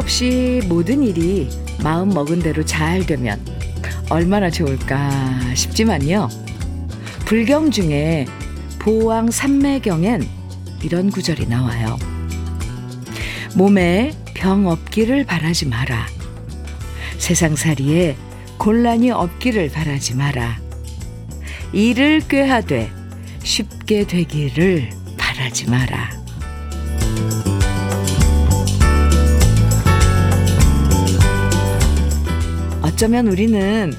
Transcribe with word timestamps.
없이 0.00 0.62
모든 0.64 1.02
일이 1.02 1.50
마음 1.82 2.08
먹은 2.08 2.38
대로 2.38 2.64
잘 2.64 3.04
되면 3.04 3.38
얼마나 4.08 4.50
좋을까 4.50 5.54
싶지만요. 5.54 6.28
불경 7.26 7.70
중에 7.70 8.26
보왕 8.78 9.30
삼매경엔 9.30 10.26
이런 10.82 11.10
구절이 11.10 11.46
나와요. 11.46 11.98
몸에 13.54 14.12
병 14.32 14.66
없기를 14.68 15.26
바라지 15.26 15.66
마라. 15.66 16.06
세상살이에 17.18 18.16
곤란이 18.56 19.10
없기를 19.10 19.70
바라지 19.70 20.14
마라. 20.14 20.58
일을 21.74 22.26
꾀하되 22.26 22.90
쉽게 23.42 24.06
되기를 24.06 24.88
바라지 25.18 25.68
마라. 25.68 26.19
어쩌면 33.00 33.28
우리는 33.28 33.94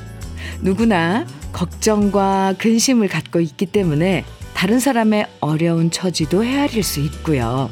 누구나 0.62 1.26
걱정과 1.54 2.54
근심을 2.60 3.08
갖고 3.08 3.40
있기 3.40 3.66
때문에 3.66 4.24
다른 4.54 4.80
사람의 4.80 5.26
어려운 5.40 5.90
처지도 5.90 6.44
헤아릴 6.44 6.84
수 6.84 7.00
있고요. 7.00 7.72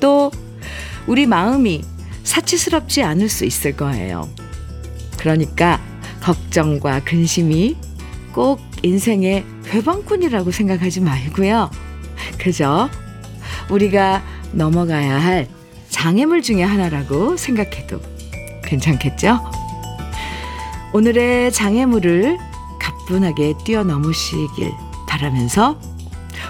또 0.00 0.30
우리 1.06 1.26
마음이 1.26 1.82
사치스럽지 2.24 3.02
않을 3.02 3.28
수 3.28 3.44
있을 3.44 3.76
거예요. 3.76 4.30
그러니까 5.18 5.78
걱정과 6.22 7.04
근심이 7.04 7.76
꼭 8.32 8.58
인생의 8.82 9.44
회방꾼이라고 9.66 10.52
생각하지 10.52 11.02
말고요. 11.02 11.70
그저 12.38 12.88
우리가 13.68 14.24
넘어가야 14.52 15.22
할 15.22 15.48
장애물 15.90 16.40
중의 16.40 16.66
하나라고 16.66 17.36
생각해도 17.36 18.00
괜찮겠죠? 18.64 19.61
오늘의 20.94 21.52
장애물을 21.52 22.36
가뿐하게 22.78 23.54
뛰어넘으시길 23.64 24.70
바라면서 25.08 25.80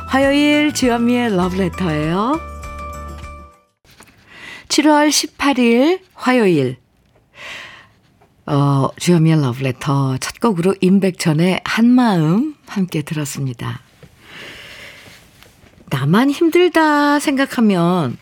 화요일 0.08 0.74
주현미의 0.74 1.36
러브레터예요. 1.36 2.40
7월 4.66 5.10
18일 5.10 6.00
화요일 6.14 6.76
어, 8.46 8.88
주현미의 8.98 9.40
러브레터 9.42 10.18
첫 10.18 10.40
곡으로 10.40 10.74
임백천의 10.80 11.60
한마음 11.64 12.56
함께 12.66 13.02
들었습니다. 13.02 13.80
나만 15.90 16.30
힘들다 16.30 17.20
생각하면 17.20 18.16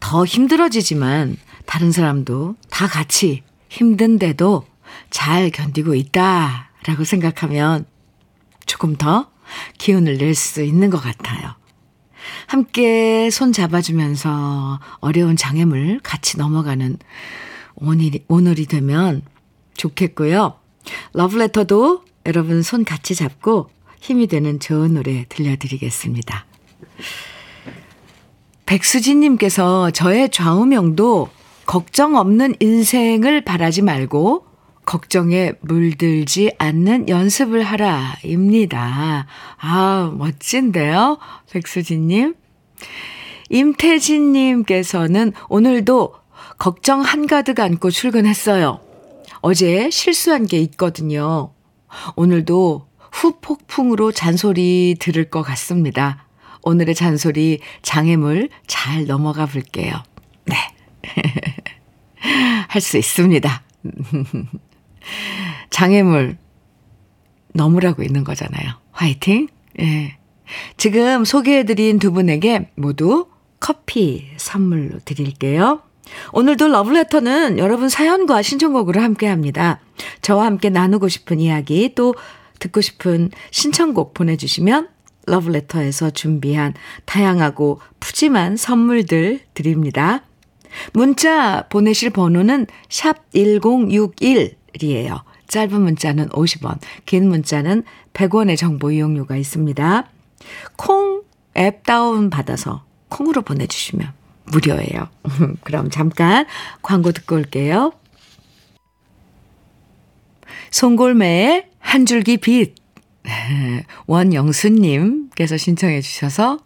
더 0.00 0.24
힘들어지지만 0.24 1.36
다른 1.64 1.92
사람도 1.92 2.56
다 2.70 2.88
같이 2.88 3.44
힘든데도 3.68 4.71
잘 5.12 5.50
견디고 5.50 5.94
있다라고 5.94 7.04
생각하면 7.04 7.86
조금 8.66 8.96
더 8.96 9.30
기운을 9.78 10.16
낼 10.18 10.34
수 10.34 10.62
있는 10.62 10.90
것 10.90 10.98
같아요. 10.98 11.54
함께 12.46 13.30
손 13.30 13.52
잡아주면서 13.52 14.80
어려운 15.00 15.36
장애물 15.36 16.00
같이 16.02 16.38
넘어가는 16.38 16.98
오늘이, 17.74 18.24
오늘이 18.28 18.66
되면 18.66 19.22
좋겠고요. 19.76 20.58
러브레터도 21.12 22.04
여러분 22.26 22.62
손 22.62 22.84
같이 22.84 23.14
잡고 23.14 23.70
힘이 24.00 24.26
되는 24.26 24.58
좋은 24.60 24.94
노래 24.94 25.26
들려드리겠습니다. 25.28 26.46
백수진님께서 28.66 29.90
저의 29.90 30.30
좌우명도 30.30 31.28
걱정 31.66 32.16
없는 32.16 32.54
인생을 32.60 33.42
바라지 33.42 33.82
말고 33.82 34.51
걱정에 34.84 35.52
물들지 35.60 36.52
않는 36.58 37.08
연습을 37.08 37.62
하라, 37.62 38.16
입니다. 38.24 39.26
아, 39.58 40.12
멋진데요? 40.16 41.18
백수진님. 41.50 42.34
임태진님께서는 43.50 45.32
오늘도 45.48 46.14
걱정 46.58 47.02
한가득 47.02 47.60
안고 47.60 47.90
출근했어요. 47.90 48.80
어제 49.40 49.90
실수한 49.90 50.46
게 50.46 50.58
있거든요. 50.60 51.52
오늘도 52.16 52.86
후폭풍으로 53.12 54.12
잔소리 54.12 54.96
들을 54.98 55.28
것 55.28 55.42
같습니다. 55.42 56.26
오늘의 56.62 56.94
잔소리 56.94 57.60
장애물 57.82 58.48
잘 58.66 59.06
넘어가 59.06 59.46
볼게요. 59.46 60.02
네. 60.46 60.56
할 62.68 62.80
수 62.80 62.96
있습니다. 62.96 63.62
장애물 65.72 66.36
넘으라고 67.54 68.04
있는 68.04 68.22
거잖아요. 68.22 68.74
화이팅! 68.92 69.48
예. 69.80 70.16
지금 70.76 71.24
소개해드린 71.24 71.98
두 71.98 72.12
분에게 72.12 72.70
모두 72.76 73.26
커피 73.58 74.28
선물로 74.36 75.00
드릴게요. 75.04 75.82
오늘도 76.32 76.68
러브레터는 76.68 77.58
여러분 77.58 77.88
사연과 77.88 78.42
신청곡으로 78.42 79.00
함께 79.00 79.26
합니다. 79.26 79.80
저와 80.20 80.46
함께 80.46 80.68
나누고 80.68 81.08
싶은 81.08 81.40
이야기 81.40 81.94
또 81.94 82.14
듣고 82.58 82.80
싶은 82.80 83.30
신청곡 83.50 84.14
보내주시면 84.14 84.88
러브레터에서 85.26 86.10
준비한 86.10 86.74
다양하고 87.06 87.80
푸짐한 88.00 88.56
선물들 88.56 89.40
드립니다. 89.54 90.24
문자 90.92 91.66
보내실 91.68 92.10
번호는 92.10 92.66
샵 92.88 93.30
1061이에요. 93.32 95.22
짧은 95.52 95.82
문자는 95.82 96.30
50원, 96.30 96.78
긴 97.04 97.28
문자는 97.28 97.84
100원의 98.14 98.56
정보 98.56 98.90
이용료가 98.90 99.36
있습니다. 99.36 100.08
콩 100.76 101.22
앱 101.54 101.84
다운 101.84 102.30
받아서 102.30 102.86
콩으로 103.10 103.42
보내주시면 103.42 104.10
무료예요. 104.44 105.10
그럼 105.62 105.90
잠깐 105.90 106.46
광고 106.80 107.12
듣고 107.12 107.34
올게요. 107.34 107.92
송골매의 110.70 111.68
한 111.80 112.06
줄기 112.06 112.38
빛. 112.38 112.74
원영수님께서 114.06 115.58
신청해 115.58 116.00
주셔서 116.00 116.60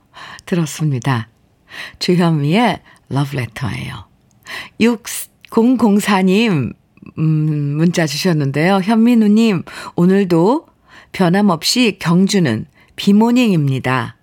들었습니다. 0.47 1.29
주현미의 1.99 2.83
러브레터예요. 3.09 4.07
6004님 4.81 6.73
음, 7.19 7.77
문자 7.77 8.07
주셨는데요. 8.07 8.81
현민우님, 8.83 9.63
오늘도 9.95 10.67
변함없이 11.13 11.99
경주는 11.99 12.67
비모닝입니다. 12.97 14.17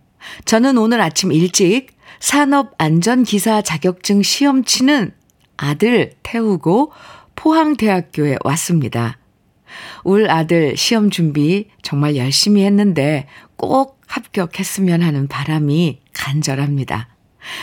저는 0.45 0.77
오늘 0.77 1.01
아침 1.01 1.31
일찍 1.31 1.87
산업안전기사 2.19 3.61
자격증 3.61 4.21
시험 4.21 4.63
치는 4.63 5.11
아들 5.57 6.13
태우고 6.23 6.91
포항대학교에 7.35 8.37
왔습니다. 8.43 9.17
울 10.03 10.29
아들 10.29 10.77
시험 10.77 11.09
준비 11.09 11.67
정말 11.81 12.15
열심히 12.15 12.63
했는데 12.63 13.27
꼭 13.55 14.01
합격했으면 14.07 15.01
하는 15.01 15.27
바람이 15.27 15.99
간절합니다. 16.13 17.12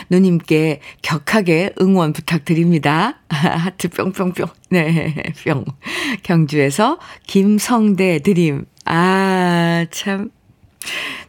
누님께 0.09 0.81
격하게 1.01 1.73
응원 1.81 2.13
부탁드립니다. 2.13 3.19
하트 3.29 3.89
뿅뿅뿅. 3.89 4.47
네, 4.69 5.15
뿅. 5.43 5.65
경주에서 6.23 6.99
김성대 7.27 8.19
드림. 8.19 8.65
아, 8.85 9.85
참. 9.91 10.29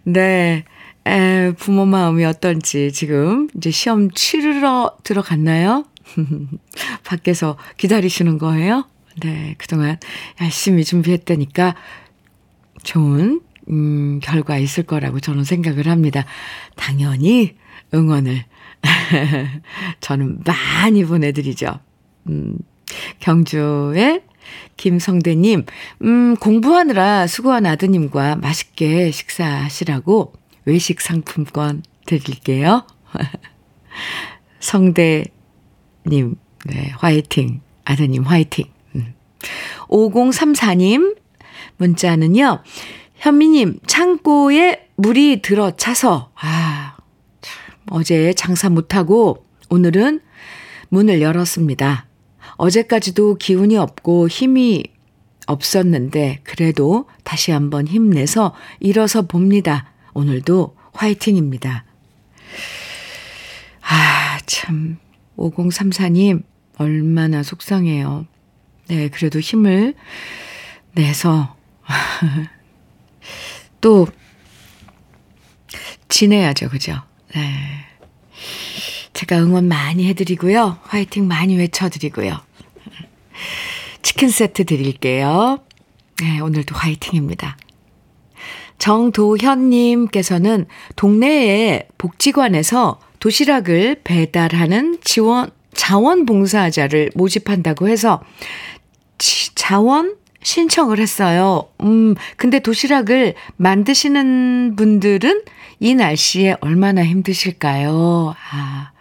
네. 0.04 0.64
에, 1.04 1.52
부모 1.58 1.84
마음이 1.84 2.24
어떤지 2.24 2.92
지금 2.92 3.48
이제 3.56 3.70
시험 3.70 4.10
치르러 4.12 4.96
들어갔나요? 5.02 5.84
밖에서 7.04 7.56
기다리시는 7.76 8.38
거예요? 8.38 8.84
네, 9.20 9.54
그동안 9.58 9.98
열심히 10.40 10.84
준비했다니까 10.84 11.74
좋은, 12.82 13.40
음, 13.68 14.20
결과 14.22 14.58
있을 14.58 14.84
거라고 14.84 15.20
저는 15.20 15.44
생각을 15.44 15.88
합니다. 15.88 16.24
당연히 16.76 17.56
응원을 17.94 18.44
저는 20.00 20.40
많이 20.44 21.04
보내드리죠. 21.04 21.80
음, 22.28 22.58
경주의 23.20 24.22
김성대님, 24.76 25.66
음, 26.02 26.36
공부하느라 26.36 27.26
수고한 27.26 27.66
아드님과 27.66 28.36
맛있게 28.36 29.10
식사하시라고 29.10 30.32
외식 30.64 31.00
상품권 31.00 31.82
드릴게요. 32.06 32.86
성대님, 34.60 35.26
네, 36.04 36.92
화이팅. 36.96 37.60
아드님 37.84 38.22
화이팅. 38.22 38.66
음. 38.94 39.14
5034님, 39.88 41.16
문자는요, 41.76 42.62
현미님, 43.16 43.80
창고에 43.86 44.88
물이 44.96 45.42
들어차서, 45.42 46.30
아, 46.40 46.91
어제 47.90 48.32
장사 48.34 48.68
못하고 48.68 49.46
오늘은 49.70 50.20
문을 50.88 51.22
열었습니다. 51.22 52.06
어제까지도 52.56 53.36
기운이 53.36 53.76
없고 53.76 54.28
힘이 54.28 54.84
없었는데 55.46 56.40
그래도 56.44 57.08
다시 57.24 57.50
한번 57.50 57.88
힘내서 57.88 58.54
일어서 58.80 59.22
봅니다. 59.22 59.92
오늘도 60.14 60.76
화이팅입니다. 60.92 61.84
아, 63.82 64.38
참. 64.46 64.98
5034님, 65.36 66.42
얼마나 66.76 67.42
속상해요. 67.42 68.26
네, 68.88 69.08
그래도 69.08 69.40
힘을 69.40 69.94
내서 70.92 71.56
또 73.80 74.06
지내야죠. 76.08 76.68
그죠? 76.68 77.02
네. 77.34 77.52
제가 79.12 79.38
응원 79.38 79.68
많이 79.68 80.06
해드리고요. 80.08 80.78
화이팅 80.82 81.28
많이 81.28 81.56
외쳐드리고요. 81.56 82.40
치킨 84.02 84.30
세트 84.30 84.64
드릴게요. 84.64 85.60
네, 86.20 86.40
오늘도 86.40 86.74
화이팅입니다. 86.74 87.56
정도현님께서는 88.78 90.66
동네에 90.96 91.88
복지관에서 91.98 92.98
도시락을 93.20 94.00
배달하는 94.02 94.98
지원, 95.04 95.50
자원봉사자를 95.72 97.12
모집한다고 97.14 97.88
해서 97.88 98.20
자원 99.54 100.16
신청을 100.42 100.98
했어요. 100.98 101.68
음, 101.82 102.16
근데 102.36 102.58
도시락을 102.58 103.34
만드시는 103.56 104.74
분들은 104.76 105.42
이 105.82 105.96
날씨에 105.96 106.54
얼마나 106.60 107.04
힘드실까요? 107.04 108.36
아, 108.52 108.92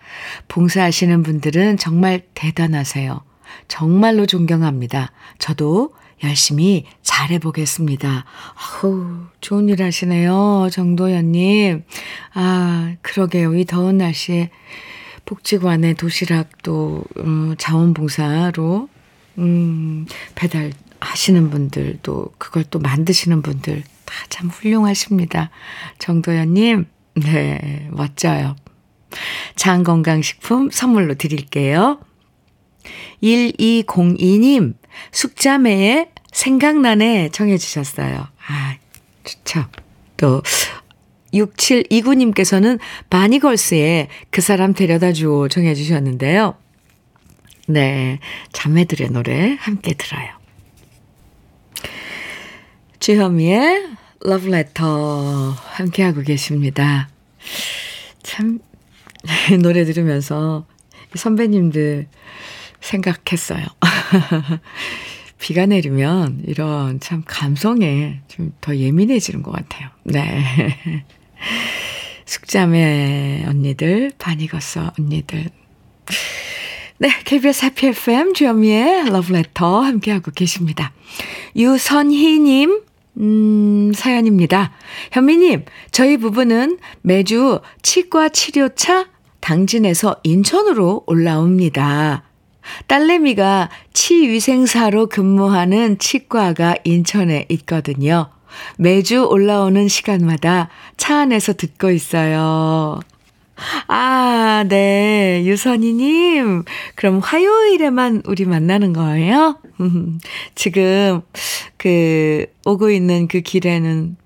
봉사하시는 0.47 1.21
분들은 1.21 1.77
정말 1.77 2.23
대단하세요. 2.33 3.21
정말로 3.67 4.25
존경합니다. 4.25 5.11
저도 5.37 5.93
열심히 6.23 6.85
잘해보겠습니다. 7.03 8.25
어우, 8.83 9.25
좋은 9.41 9.69
일 9.69 9.83
하시네요. 9.83 10.69
정도연님. 10.71 11.83
아, 12.33 12.95
그러게요. 13.03 13.55
이 13.57 13.65
더운 13.65 13.99
날씨에 13.99 14.49
복지관에 15.25 15.93
도시락도, 15.93 17.03
음, 17.19 17.55
자원봉사로, 17.59 18.89
음, 19.37 20.07
배달 20.33 20.71
하시는 20.99 21.51
분들도, 21.51 22.33
그걸 22.39 22.63
또 22.71 22.79
만드시는 22.79 23.43
분들 23.43 23.83
다참 24.11 24.49
훌륭하십니다. 24.49 25.49
정도연님, 25.99 26.85
네, 27.15 27.87
멋져요. 27.91 28.55
장건강식품 29.55 30.69
선물로 30.71 31.15
드릴게요. 31.15 31.99
1202님, 33.23 34.75
숙자매의 35.11 36.09
생각나네 36.31 37.29
청해 37.29 37.57
주셨어요. 37.57 38.27
아, 38.47 38.77
좋죠. 39.23 39.65
또, 40.17 40.41
6729님께서는 41.33 42.79
바니걸스의 43.09 44.09
그 44.29 44.41
사람 44.41 44.73
데려다 44.73 45.13
줘 45.13 45.47
청해 45.49 45.75
주셨는데요. 45.75 46.55
네, 47.67 48.19
자매들의 48.51 49.11
노래 49.11 49.55
함께 49.59 49.93
들어요. 49.93 50.40
주현미의 53.01 53.87
러브레터 54.19 55.55
함께하고 55.57 56.21
계십니다. 56.21 57.09
참, 58.21 58.59
노래 59.63 59.85
들으면서 59.85 60.67
선배님들 61.15 62.07
생각했어요. 62.79 63.65
비가 65.39 65.65
내리면 65.65 66.43
이런 66.45 66.99
참 66.99 67.23
감성에 67.25 68.19
좀 68.27 68.53
더 68.61 68.77
예민해지는 68.77 69.41
것 69.41 69.51
같아요. 69.51 69.89
네. 70.03 70.43
숙자매 72.27 73.45
언니들, 73.47 74.11
반 74.19 74.39
익었어 74.39 74.93
언니들. 74.99 75.49
네, 76.99 77.09
KBS 77.25 77.65
해피 77.65 77.87
FM 77.87 78.35
주현미의 78.35 79.09
러브레터 79.09 79.81
함께하고 79.81 80.29
계십니다. 80.29 80.93
유선희님, 81.55 82.90
음, 83.17 83.91
사연입니다. 83.93 84.71
현미님, 85.11 85.65
저희 85.91 86.17
부부는 86.17 86.79
매주 87.01 87.59
치과 87.81 88.29
치료차 88.29 89.07
당진에서 89.41 90.17
인천으로 90.23 91.03
올라옵니다. 91.07 92.23
딸내미가 92.87 93.69
치위생사로 93.93 95.07
근무하는 95.07 95.97
치과가 95.97 96.75
인천에 96.83 97.45
있거든요. 97.49 98.29
매주 98.77 99.25
올라오는 99.25 99.87
시간마다 99.87 100.69
차 100.97 101.19
안에서 101.19 101.53
듣고 101.53 101.89
있어요. 101.89 102.99
아, 103.87 104.65
네. 104.67 105.43
유선이님. 105.45 106.63
그럼 106.95 107.19
화요일에만 107.19 108.23
우리 108.25 108.45
만나는 108.45 108.93
거예요? 108.93 109.59
지금, 110.55 111.21
그, 111.77 112.45
오고 112.65 112.91
있는 112.91 113.27
그 113.27 113.41
길에는 113.41 114.17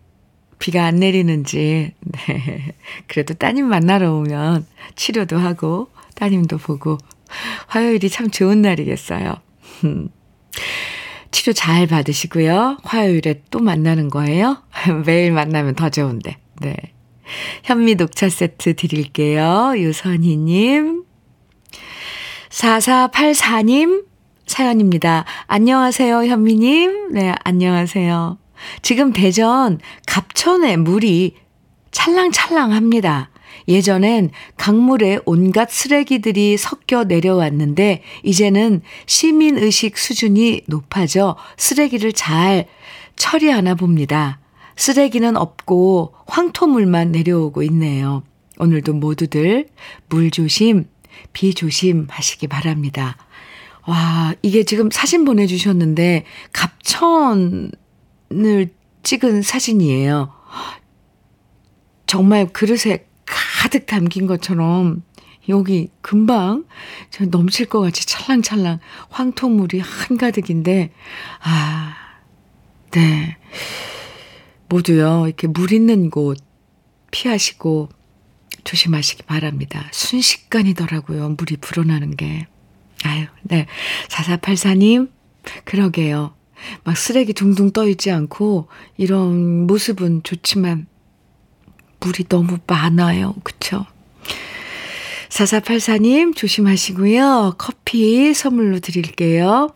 비가 0.59 0.85
안 0.85 0.95
내리는지, 0.95 1.93
네. 1.99 2.73
그래도 3.07 3.33
따님 3.33 3.67
만나러 3.67 4.13
오면 4.13 4.65
치료도 4.95 5.37
하고, 5.37 5.89
따님도 6.15 6.57
보고, 6.57 6.97
화요일이 7.67 8.09
참 8.09 8.29
좋은 8.29 8.61
날이겠어요. 8.61 9.35
치료 11.31 11.51
잘 11.51 11.85
받으시고요. 11.85 12.77
화요일에 12.83 13.41
또 13.51 13.59
만나는 13.59 14.09
거예요. 14.09 14.63
매일 15.05 15.33
만나면 15.33 15.75
더 15.75 15.89
좋은데. 15.89 16.37
네. 16.61 16.75
현미 17.63 17.95
녹차 17.95 18.29
세트 18.29 18.75
드릴게요. 18.75 19.73
유선희님. 19.77 21.03
4484님 22.49 24.05
사연입니다. 24.47 25.25
안녕하세요, 25.47 26.25
현미님. 26.25 27.13
네, 27.13 27.33
안녕하세요. 27.43 28.37
지금 28.81 29.11
대전 29.11 29.79
갑천에 30.05 30.77
물이 30.77 31.35
찰랑찰랑합니다. 31.91 33.29
예전엔 33.67 34.29
강물에 34.57 35.19
온갖 35.25 35.71
쓰레기들이 35.71 36.57
섞여 36.57 37.03
내려왔는데 37.03 38.03
이제는 38.23 38.81
시민의식 39.07 39.97
수준이 39.97 40.61
높아져 40.67 41.35
쓰레기를 41.57 42.13
잘 42.13 42.67
처리하나 43.15 43.75
봅니다. 43.75 44.39
쓰레기는 44.75 45.37
없고 45.37 46.13
황토물만 46.27 47.11
내려오고 47.11 47.63
있네요. 47.63 48.23
오늘도 48.57 48.93
모두들 48.93 49.67
물 50.09 50.31
조심, 50.31 50.85
비 51.33 51.53
조심 51.53 52.07
하시기 52.09 52.47
바랍니다. 52.47 53.17
와, 53.87 54.33
이게 54.41 54.63
지금 54.63 54.89
사진 54.91 55.25
보내주셨는데 55.25 56.25
갑천을 56.53 57.71
찍은 59.03 59.41
사진이에요. 59.41 60.33
정말 62.07 62.51
그릇에 62.51 63.07
가득 63.25 63.85
담긴 63.85 64.27
것처럼 64.27 65.03
여기 65.49 65.89
금방 66.01 66.65
넘칠 67.29 67.67
것 67.67 67.81
같이 67.81 68.05
찰랑찰랑 68.05 68.79
황토물이 69.09 69.79
한가득인데, 69.79 70.91
아, 71.43 71.95
네. 72.91 73.37
모두요, 74.69 75.25
이렇게 75.27 75.47
물 75.47 75.71
있는 75.71 76.09
곳 76.09 76.37
피하시고 77.11 77.89
조심하시기 78.63 79.23
바랍니다. 79.23 79.87
순식간이더라고요, 79.91 81.35
물이 81.37 81.57
불어나는 81.57 82.15
게. 82.15 82.47
아유, 83.03 83.25
네. 83.43 83.67
4484님, 84.09 85.11
그러게요. 85.63 86.33
막 86.83 86.97
쓰레기 86.97 87.33
둥둥 87.33 87.71
떠있지 87.71 88.11
않고, 88.11 88.67
이런 88.97 89.67
모습은 89.67 90.23
좋지만, 90.23 90.87
물이 91.99 92.25
너무 92.27 92.57
많아요. 92.65 93.35
그쵸? 93.43 93.85
4484님 95.29 96.35
조심하시고요. 96.35 97.55
커피 97.57 98.33
선물로 98.33 98.79
드릴게요. 98.79 99.69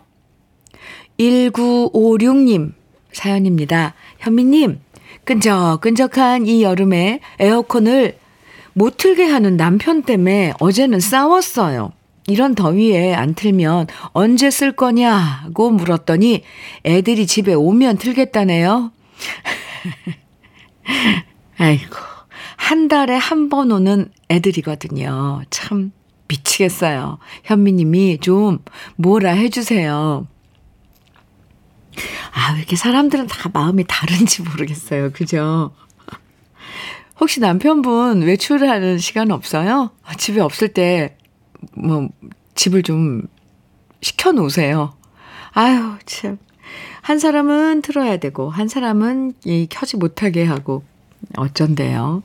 1956님 1.19 2.74
사연입니다. 3.12 3.93
현미님, 4.20 4.80
끈적끈적한 5.26 6.48
이 6.48 6.64
여름에 6.64 7.20
에어컨을 7.40 8.18
못 8.74 8.98
틀게 8.98 9.26
하는 9.26 9.58
남편 9.58 10.04
때문에 10.04 10.54
어제는 10.60 11.00
싸웠어요. 11.00 11.92
이런 12.28 12.54
더위에 12.54 13.14
안 13.16 13.34
틀면 13.34 13.88
언제 14.14 14.52
쓸 14.52 14.72
거냐고 14.72 15.72
물었더니 15.72 16.44
애들이 16.86 17.26
집에 17.26 17.54
오면 17.54 17.98
틀겠다네요. 17.98 18.92
아이고. 21.58 21.96
한 22.56 22.88
달에 22.88 23.16
한 23.16 23.50
번 23.50 23.72
오는 23.72 24.12
애들이거든요. 24.30 25.42
참, 25.50 25.92
미치겠어요. 26.28 27.18
현미님이 27.46 28.20
좀 28.20 28.60
뭐라 28.96 29.32
해주세요. 29.32 30.28
아, 32.34 32.53
왜 32.53 32.60
이렇게 32.60 32.75
사람들은 32.75 33.27
다 33.27 33.50
마음이 33.53 33.86
다른지 33.88 34.41
모르겠어요. 34.44 35.12
그죠? 35.12 35.74
혹시 37.20 37.39
남편분 37.39 38.22
외출을 38.22 38.70
하는 38.70 38.98
시간 38.98 39.32
없어요? 39.32 39.91
집에 40.18 40.39
없을 40.39 40.70
때, 40.70 41.18
뭐, 41.74 42.10
집을 42.56 42.84
좀 42.84 43.24
시켜 44.01 44.32
놓으세요. 44.32 44.94
아유, 45.51 45.96
참. 46.06 46.38
한 47.01 47.20
사람은 47.20 47.82
틀어야 47.82 48.18
되고, 48.18 48.50
한 48.50 48.68
사람은 48.68 49.34
이 49.44 49.68
켜지 49.70 49.98
못하게 49.98 50.46
하고, 50.46 50.84
어쩐대요. 51.36 52.24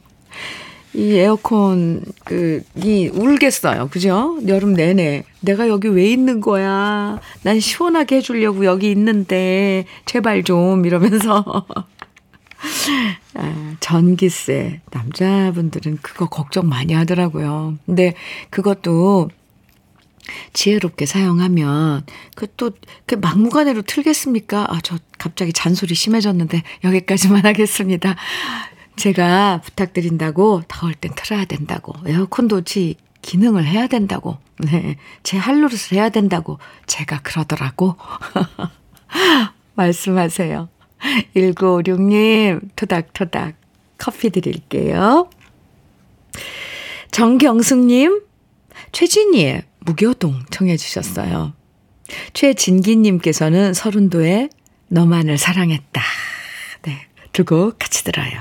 이 0.95 1.17
에어컨, 1.17 2.03
그, 2.25 2.63
이 2.77 3.09
울겠어요. 3.13 3.89
그죠? 3.89 4.39
여름 4.47 4.75
내내. 4.75 5.25
내가 5.41 5.69
여기 5.69 5.89
왜 5.89 6.09
있는 6.11 6.41
거야? 6.41 7.21
난 7.43 7.59
시원하게 7.59 8.17
해주려고 8.17 8.65
여기 8.65 8.91
있는데, 8.93 9.87
제발 10.07 10.45
좀, 10.45 10.87
이러면서. 10.87 11.67
아, 13.35 13.75
전기세. 13.81 14.81
남자분들은 14.93 15.99
그거 16.01 16.29
걱정 16.29 16.69
많이 16.69 16.95
하더라고요. 16.95 17.77
근데 17.85 18.15
그것도 18.51 19.31
지혜롭게 20.53 21.07
사용하면 21.07 22.07
그또 22.35 22.71
그 23.07 23.17
막무가내로 23.17 23.83
틀겠습니까? 23.83 24.73
아, 24.73 24.81
저 24.83 24.97
갑자기 25.19 25.53
잔소리 25.53 25.95
심해졌는데 25.95 26.63
여기까지만 26.85 27.45
하겠습니다. 27.47 28.17
제가 28.97 29.61
부탁드린다고 29.65 30.63
더울 30.69 30.95
땐 30.95 31.13
틀어야 31.17 31.45
된다고 31.45 31.93
에어컨도 32.07 32.63
지 32.63 32.97
기능을 33.23 33.65
해야 33.67 33.87
된다고 33.87 34.39
네, 34.59 34.97
제 35.23 35.37
할 35.39 35.61
노릇을 35.61 35.97
해야 35.97 36.09
된다고 36.11 36.59
제가 36.87 37.21
그러더라고 37.23 37.97
말씀하세요. 39.75 40.69
1956님 41.37 42.61
토닥토닥 42.77 43.55
커피 43.99 44.31
드릴게요. 44.31 45.29
정경숙님 47.11 48.23
최진희의 48.93 49.63
무교동 49.81 50.45
청해 50.51 50.77
주셨어요. 50.77 51.53
최진기님께서는 52.33 53.75
서른도에 53.75 54.49
너만을 54.89 55.39
사랑했다. 55.39 56.03
네, 56.83 57.07
두고 57.33 57.73
같이 57.79 58.05
들어요. 58.05 58.41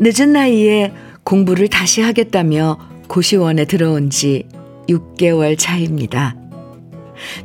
늦은 0.00 0.32
나이에 0.32 0.92
공부를 1.24 1.68
다시 1.68 2.00
하겠다며 2.00 2.78
고시원에 3.06 3.66
들어온 3.66 4.08
지 4.08 4.48
6개월 4.88 5.58
차입니다. 5.58 6.36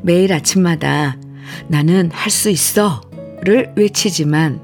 매일 0.02 0.32
아침마다 0.32 1.18
나는 1.68 2.10
할 2.12 2.32
수 2.32 2.50
있어 2.50 3.02
를 3.42 3.72
외치지만 3.76 4.60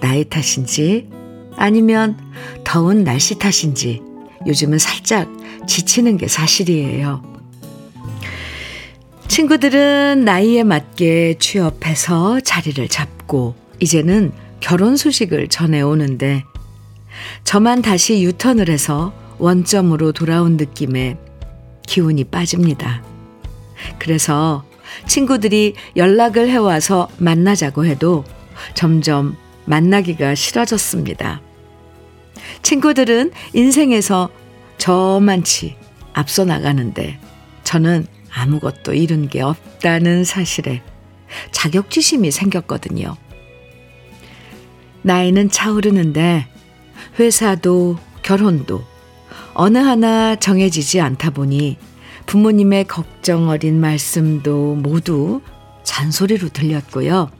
나의 0.00 0.24
탓인지 0.24 1.08
아니면 1.54 2.18
더운 2.64 3.04
날씨 3.04 3.38
탓인지 3.38 4.02
요즘은 4.46 4.78
살짝 4.78 5.28
지치는 5.68 6.16
게 6.16 6.26
사실이에요. 6.26 7.22
친구들은 9.28 10.24
나이에 10.24 10.64
맞게 10.64 11.36
취업해서 11.38 12.40
자리를 12.40 12.88
잡고 12.88 13.54
이제는 13.78 14.32
결혼 14.58 14.96
소식을 14.96 15.46
전해오는데 15.48 16.42
저만 17.44 17.82
다시 17.82 18.22
유턴을 18.22 18.68
해서 18.68 19.12
원점으로 19.38 20.12
돌아온 20.12 20.56
느낌에 20.56 21.16
기운이 21.86 22.24
빠집니다. 22.24 23.02
그래서 23.98 24.64
친구들이 25.06 25.74
연락을 25.96 26.48
해와서 26.48 27.08
만나자고 27.18 27.86
해도 27.86 28.24
점점 28.74 29.36
만나기가 29.64 30.34
싫어졌습니다. 30.34 31.40
친구들은 32.62 33.32
인생에서 33.54 34.30
저만치 34.78 35.76
앞서 36.12 36.44
나가는데 36.44 37.18
저는 37.64 38.06
아무것도 38.32 38.94
이룬 38.94 39.28
게 39.28 39.42
없다는 39.42 40.24
사실에 40.24 40.82
자격지심이 41.52 42.30
생겼거든요. 42.30 43.16
나이는 45.02 45.50
차오르는데 45.50 46.46
회사도 47.18 47.96
결혼도 48.22 48.84
어느 49.54 49.78
하나 49.78 50.36
정해지지 50.36 51.00
않다 51.00 51.30
보니 51.30 51.76
부모님의 52.26 52.84
걱정 52.84 53.48
어린 53.48 53.80
말씀도 53.80 54.76
모두 54.76 55.40
잔소리로 55.82 56.50
들렸고요. 56.50 57.30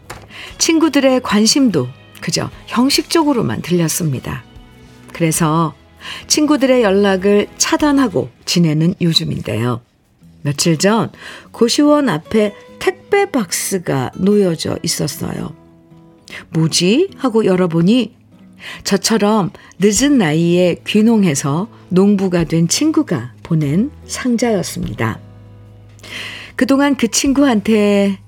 친구들의 0.58 1.20
관심도 1.20 1.88
그저 2.20 2.50
형식적으로만 2.66 3.62
들렸습니다. 3.62 4.42
그래서 5.12 5.74
친구들의 6.26 6.82
연락을 6.82 7.48
차단하고 7.58 8.30
지내는 8.44 8.94
요즘인데요. 9.00 9.82
며칠 10.42 10.78
전 10.78 11.10
고시원 11.50 12.08
앞에 12.08 12.54
택배 12.78 13.30
박스가 13.30 14.12
놓여져 14.16 14.78
있었어요. 14.82 15.54
뭐지? 16.50 17.10
하고 17.18 17.44
열어보니 17.44 18.17
저처럼 18.84 19.50
늦은 19.78 20.18
나이에 20.18 20.76
귀농해서 20.86 21.68
농부가 21.88 22.44
된 22.44 22.68
친구가 22.68 23.32
보낸 23.42 23.90
상자였습니다. 24.06 25.18
그동안 26.56 26.96
그 26.96 27.08
친구한테 27.08 28.18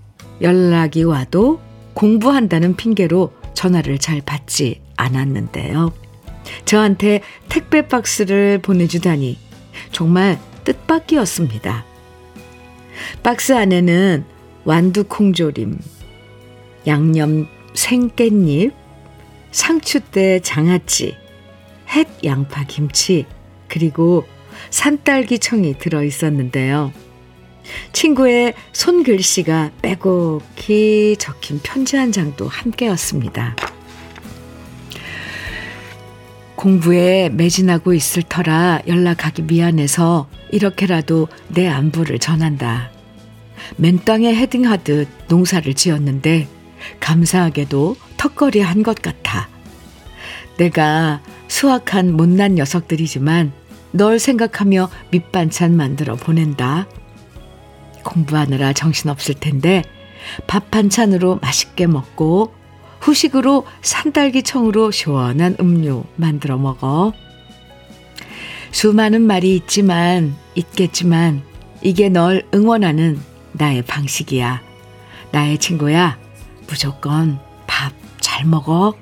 연락이 0.41 1.03
와도 1.03 1.61
공부한다는 1.95 2.77
핑계로 2.77 3.33
전화를 3.55 3.99
잘 3.99 4.21
받지 4.25 4.81
않았는데요. 4.97 5.93
저한테 6.65 7.21
택배 7.49 7.87
박스를 7.87 8.59
보내주다니 8.59 9.39
정말 9.93 10.39
뜻밖이었습니다. 10.65 11.85
박스 13.23 13.53
안에는 13.53 14.25
완두 14.65 15.05
콩조림, 15.05 15.79
양념 16.87 17.49
생깻잎, 17.75 18.73
상추대 19.51 20.41
장아찌, 20.41 21.17
햇 21.91 22.09
양파 22.25 22.65
김치, 22.65 23.27
그리고 23.69 24.25
산딸기 24.71 25.39
청이 25.39 25.79
들어 25.79 26.03
있었는데요. 26.03 26.93
친구의 27.93 28.55
손글씨가 28.73 29.71
빼곡히 29.83 31.17
적힌 31.19 31.61
편지 31.63 31.97
한 31.97 32.13
장도 32.13 32.49
함께였습니다. 32.49 33.57
공부에 36.57 37.31
매진하고 37.31 37.95
있을 37.95 38.23
터라 38.23 38.83
연락하기 38.87 39.43
미안해서 39.43 40.29
이렇게라도 40.51 41.29
내 41.49 41.67
안부를 41.67 42.19
전한다. 42.19 42.91
맨땅에 43.77 44.35
헤딩하듯 44.35 45.09
농사를 45.29 45.73
지었는데 45.73 46.49
감사하게도 46.99 47.97
턱걸이 48.21 48.61
한 48.61 48.83
것 48.83 49.01
같아. 49.01 49.49
내가 50.59 51.23
수확한 51.49 52.13
못난 52.13 52.55
녀석들이지만 52.55 53.51
널 53.93 54.19
생각하며 54.19 54.91
밑반찬 55.11 55.75
만들어 55.75 56.17
보낸다. 56.17 56.87
공부하느라 58.05 58.75
정신없을 58.75 59.35
텐데 59.37 59.83
밥 60.47 60.71
반찬으로 60.71 61.39
맛있게 61.41 61.87
먹고 61.87 62.53
후식으로 63.01 63.65
산딸기 63.81 64.43
청으로 64.43 64.91
시원한 64.91 65.57
음료 65.59 66.05
만들어 66.17 66.59
먹어. 66.59 67.15
수많은 68.71 69.23
말이 69.23 69.57
있지만, 69.57 70.37
있겠지만, 70.55 71.43
이게 71.83 72.11
널 72.11 72.47
응원하는 72.55 73.19
나의 73.53 73.83
방식이야. 73.83 74.61
나의 75.33 75.57
친구야. 75.59 76.19
무조건 76.69 77.39
밥 77.39 77.50
잘 78.21 78.47
먹어. 78.47 78.95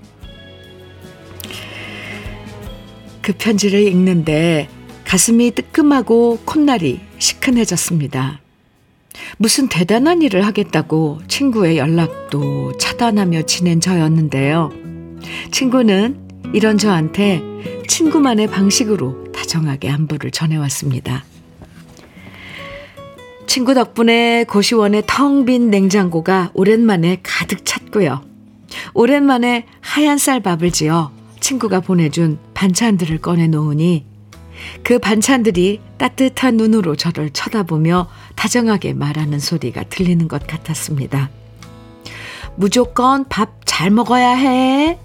그 3.21 3.33
편지를 3.37 3.83
읽는데 3.87 4.69
가슴이 5.05 5.51
뜨끔하고 5.53 6.39
콧날이 6.45 7.01
시큰해졌습니다. 7.19 8.41
무슨 9.37 9.69
대단한 9.69 10.23
일을 10.23 10.47
하겠다고 10.47 11.21
친구의 11.29 11.79
연락도 11.79 12.77
차단하며 12.79 13.43
지낸 13.43 13.81
저였는데요. 13.81 14.71
친구는 15.51 16.29
이런 16.55 16.79
저한테 16.79 17.43
친구만의 17.87 18.47
방식으로 18.47 19.33
다정하게 19.33 19.91
안부를 19.91 20.31
전해왔습니다. 20.31 21.25
친구 23.47 23.75
덕분에 23.75 24.45
고시원의 24.45 25.05
텅 25.07 25.45
빈 25.45 25.71
냉장고가 25.71 26.51
오랜만에 26.55 27.21
가득 27.23 27.65
찼고요. 27.65 28.28
오랜만에 28.95 29.67
하얀 29.81 30.19
쌀 30.19 30.41
밥을 30.41 30.71
지어 30.71 31.11
친구가 31.41 31.81
보내준 31.81 32.39
반찬들을 32.55 33.19
꺼내 33.19 33.47
놓으니 33.47 34.05
그 34.83 34.99
반찬들이 34.99 35.81
따뜻한 35.99 36.57
눈으로 36.57 36.97
저를 36.97 37.31
쳐다보며 37.31 38.09
다정하게 38.35 38.93
말하는 38.95 39.39
소리가 39.39 39.85
들리는 39.85 40.27
것 40.29 40.47
같았습니다. 40.47 41.31
무조건 42.57 43.25
밥 43.29 43.59
잘 43.79 43.91
먹어야 43.91 44.31
해. 44.31 44.99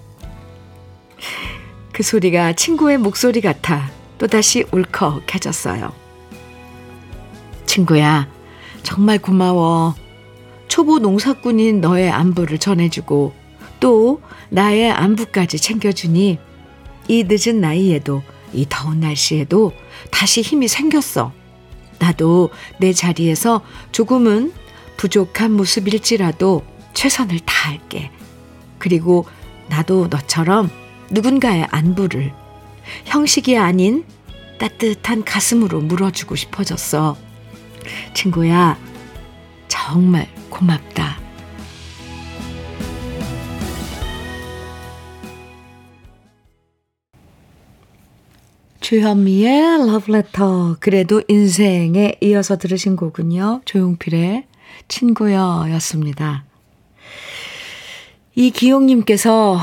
그 1.92 2.02
소리가 2.02 2.54
친구의 2.54 2.98
목소리 2.98 3.40
같아 3.40 3.88
또다시 4.18 4.64
울컥해졌어요. 4.72 5.92
친구야, 7.64 8.26
정말 8.82 9.20
고마워. 9.20 9.94
초보 10.66 10.98
농사꾼인 10.98 11.80
너의 11.80 12.10
안부를 12.10 12.58
전해주고 12.58 13.32
또 13.80 14.20
나의 14.50 14.90
안부까지 14.90 15.58
챙겨주니 15.58 16.38
이 17.08 17.24
늦은 17.28 17.60
나이에도 17.60 18.22
이 18.52 18.66
더운 18.68 19.00
날씨에도 19.00 19.72
다시 20.10 20.40
힘이 20.40 20.68
생겼어. 20.68 21.32
나도 21.98 22.50
내 22.78 22.92
자리에서 22.92 23.62
조금은 23.92 24.52
부족한 24.96 25.52
모습일지라도 25.52 26.64
최선을 26.94 27.40
다할게. 27.40 28.10
그리고 28.78 29.26
나도 29.68 30.08
너처럼 30.08 30.70
누군가의 31.10 31.66
안부를 31.70 32.32
형식이 33.06 33.56
아닌 33.56 34.04
따뜻한 34.58 35.24
가슴으로 35.24 35.80
물어주고 35.80 36.36
싶어졌어. 36.36 37.16
친구야, 38.14 38.78
정말 39.68 40.28
고맙다. 40.48 41.23
주현미의 48.94 49.88
러브레터 49.88 50.76
그래도 50.78 51.20
인생에 51.26 52.14
이어서 52.20 52.56
들으신 52.56 52.94
곡은요. 52.94 53.62
조용필의 53.64 54.44
친구여 54.86 55.66
였습니다. 55.72 56.44
이기용님께서 58.36 59.58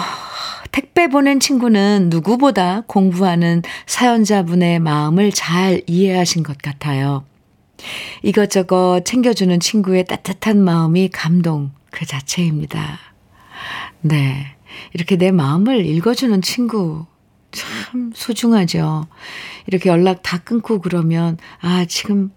택배 0.74 1.08
보낸 1.08 1.40
친구는 1.40 2.10
누구보다 2.10 2.82
공부하는 2.88 3.62
사연자분의 3.86 4.80
마음을 4.80 5.32
잘 5.32 5.82
이해하신 5.88 6.44
것 6.44 6.58
같아요. 6.58 7.24
이것저것 8.24 9.04
챙겨주는 9.06 9.62
친구의 9.62 10.08
따뜻한 10.08 10.62
마음이 10.62 11.08
감동 11.08 11.72
그 11.90 12.06
자체입니다. 12.06 13.00
네. 14.02 14.58
이렇게 14.94 15.16
내 15.16 15.32
마음을 15.32 15.86
읽어주는 15.86 16.42
친구 16.42 17.06
참 17.52 18.12
소중하죠. 18.16 19.08
이렇게 19.68 19.90
연락 19.90 20.24
다 20.24 20.38
끊고 20.38 20.80
그러면, 20.80 21.38
아, 21.60 21.86
지금 21.86 22.32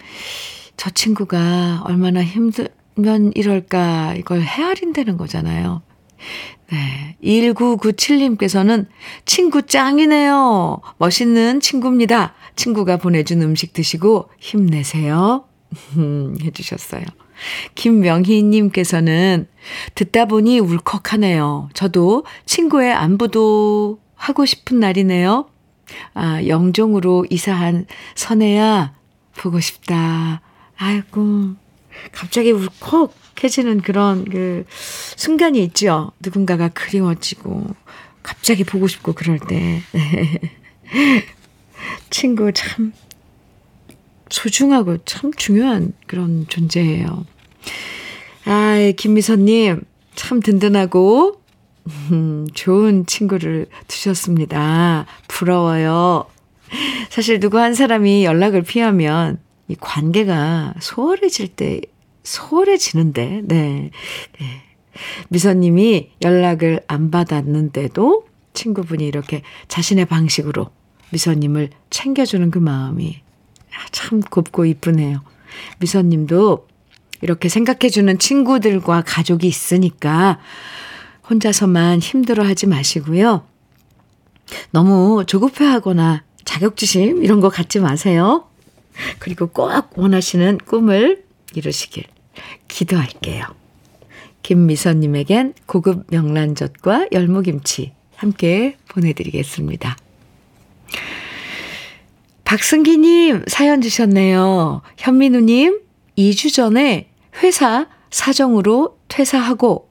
저 0.76 0.90
친구가 0.90 1.82
얼마나 1.84 2.22
힘들면 2.22 3.32
이럴까, 3.34 4.14
이걸 4.16 4.40
헤아린다는 4.42 5.16
거잖아요. 5.16 5.82
네. 6.70 7.16
1997님께서는 7.22 8.86
친구 9.24 9.62
짱이네요. 9.62 10.80
멋있는 10.98 11.60
친구입니다. 11.60 12.34
친구가 12.56 12.96
보내준 12.96 13.42
음식 13.42 13.72
드시고 13.72 14.30
힘내세요. 14.38 15.44
해주셨어요. 16.42 17.04
김명희님께서는 17.74 19.48
듣다 19.94 20.26
보니 20.26 20.60
울컥하네요. 20.60 21.68
저도 21.74 22.24
친구의 22.46 22.92
안부도 22.92 23.98
하고 24.24 24.46
싶은 24.46 24.80
날이네요. 24.80 25.50
아, 26.14 26.42
영종으로 26.46 27.26
이사한 27.28 27.86
선혜야, 28.14 28.94
보고 29.36 29.60
싶다. 29.60 30.40
아이고, 30.78 31.56
갑자기 32.10 32.50
울컥해지는 32.50 33.82
그런 33.82 34.24
그 34.24 34.64
순간이 34.70 35.62
있죠. 35.64 36.12
누군가가 36.20 36.68
그리워지고, 36.68 37.66
갑자기 38.22 38.64
보고 38.64 38.88
싶고 38.88 39.12
그럴 39.12 39.38
때. 39.38 39.82
친구 42.08 42.50
참 42.54 42.94
소중하고 44.30 45.04
참 45.04 45.34
중요한 45.34 45.92
그런 46.06 46.46
존재예요. 46.48 47.26
아, 48.46 48.92
김미선님, 48.96 49.82
참 50.14 50.40
든든하고 50.40 51.43
음, 51.86 52.46
좋은 52.54 53.06
친구를 53.06 53.66
두셨습니다. 53.88 55.06
부러워요. 55.28 56.26
사실 57.10 57.40
누구 57.40 57.58
한 57.58 57.74
사람이 57.74 58.24
연락을 58.24 58.62
피하면 58.62 59.38
이 59.68 59.76
관계가 59.78 60.74
소홀해질 60.80 61.48
때, 61.48 61.80
소홀해지는데, 62.22 63.42
네. 63.44 63.90
네. 64.40 64.46
미선님이 65.28 66.10
연락을 66.22 66.80
안 66.86 67.10
받았는데도 67.10 68.26
친구분이 68.52 69.06
이렇게 69.06 69.42
자신의 69.68 70.06
방식으로 70.06 70.70
미선님을 71.10 71.70
챙겨주는 71.90 72.50
그 72.50 72.58
마음이 72.58 73.20
참 73.90 74.20
곱고 74.20 74.64
이쁘네요. 74.64 75.22
미선님도 75.80 76.68
이렇게 77.22 77.48
생각해주는 77.48 78.18
친구들과 78.18 79.02
가족이 79.06 79.46
있으니까 79.46 80.38
혼자서만 81.28 82.00
힘들어 82.00 82.44
하지 82.44 82.66
마시고요. 82.66 83.46
너무 84.70 85.24
조급해 85.26 85.64
하거나 85.64 86.22
자격지심 86.44 87.24
이런 87.24 87.40
거 87.40 87.48
갖지 87.48 87.80
마세요. 87.80 88.48
그리고 89.18 89.48
꼭 89.48 89.70
원하시는 89.96 90.58
꿈을 90.58 91.24
이루시길 91.54 92.04
기도할게요. 92.68 93.44
김미선님에겐 94.42 95.54
고급 95.66 96.06
명란젓과 96.10 97.08
열무김치 97.12 97.92
함께 98.16 98.76
보내드리겠습니다. 98.88 99.96
박승기님 102.44 103.44
사연 103.48 103.80
주셨네요. 103.80 104.82
현민우님, 104.98 105.80
2주 106.18 106.52
전에 106.52 107.08
회사 107.42 107.88
사정으로 108.10 108.98
퇴사하고 109.08 109.88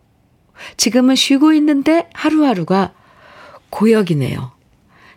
지금은 0.78 1.16
쉬고 1.16 1.54
있는데 1.54 2.10
하루하루가 2.14 2.94
고역이네요. 3.70 4.52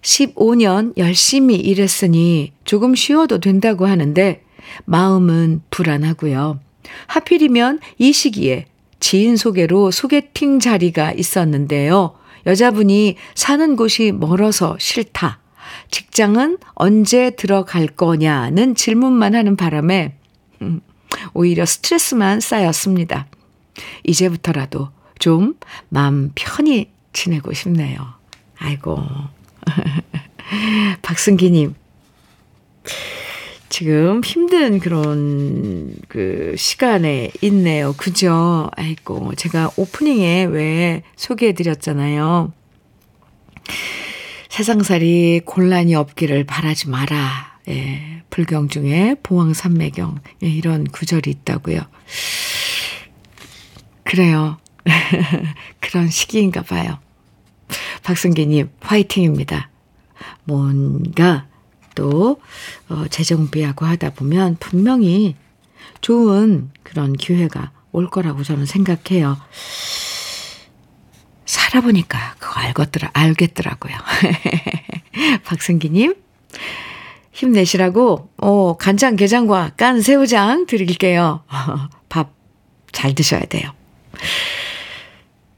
15년 0.02 0.96
열심히 0.96 1.56
일했으니 1.56 2.52
조금 2.64 2.94
쉬어도 2.94 3.40
된다고 3.40 3.87
하는데 3.87 4.42
마음은 4.85 5.62
불안하고요. 5.70 6.61
하필이면 7.09 7.80
이 7.98 8.12
시기에 8.12 8.66
지인 9.00 9.37
소개로 9.37 9.90
소개팅 9.90 10.61
자리가 10.61 11.12
있었는데요. 11.12 12.16
여자분이 12.46 13.16
사는 13.35 13.76
곳이 13.76 14.12
멀어서 14.12 14.76
싫다. 14.78 15.40
직장은 15.90 16.59
언제 16.74 17.30
들어갈 17.30 17.87
거냐는 17.87 18.74
질문만 18.74 19.35
하는 19.35 19.56
바람에 19.56 20.14
음, 20.62 20.80
오히려 21.35 21.66
스트레스만 21.66 22.40
쌓였습니다. 22.40 23.26
이제부터라도 24.04 24.88
좀 25.26 25.54
마음 25.88 26.30
편히 26.36 26.88
지내고 27.12 27.52
싶네요. 27.52 27.98
아이고. 28.58 29.02
박승기님. 31.02 31.74
지금 33.68 34.20
힘든 34.22 34.78
그런 34.78 35.96
그 36.06 36.54
시간에 36.56 37.32
있네요. 37.40 37.92
그죠? 37.94 38.70
아이고. 38.76 39.34
제가 39.34 39.72
오프닝에 39.76 40.44
왜 40.44 41.02
소개해 41.16 41.54
드렸잖아요. 41.54 42.52
세상살이 44.48 45.40
곤란이 45.44 45.96
없기를 45.96 46.44
바라지 46.44 46.88
마라. 46.88 47.58
예. 47.66 48.22
불경 48.30 48.68
중에 48.68 49.16
보왕산매경 49.24 50.20
예, 50.44 50.48
이런 50.48 50.84
구절이 50.84 51.28
있다고요. 51.30 51.80
그래요. 54.04 54.58
그런 55.81 56.09
시기인가 56.09 56.62
봐요. 56.62 56.99
박승기님 58.03 58.70
화이팅입니다. 58.81 59.70
뭔가 60.44 61.46
또 61.94 62.40
어, 62.88 63.05
재정비하고 63.09 63.85
하다 63.85 64.11
보면 64.11 64.57
분명히 64.61 65.37
좋은 66.01 66.70
그런 66.83 67.14
기회가 67.14 67.72
올 67.92 68.09
거라고 68.09 68.42
저는 68.42 68.66
생각해요. 68.66 69.38
살아보니까 71.44 72.37
그거 72.38 72.61
알겠더라, 72.61 73.11
알겠더라고요. 73.12 73.94
박승기님, 75.44 76.14
힘내시라고, 77.33 78.31
어, 78.37 78.77
간장 78.77 79.16
게장과 79.16 79.72
깐 79.77 80.01
새우장 80.01 80.66
드릴게요. 80.66 81.42
밥 82.09 82.37
잘 82.96 83.14
드셔야 83.14 83.44
돼요. 83.44 83.70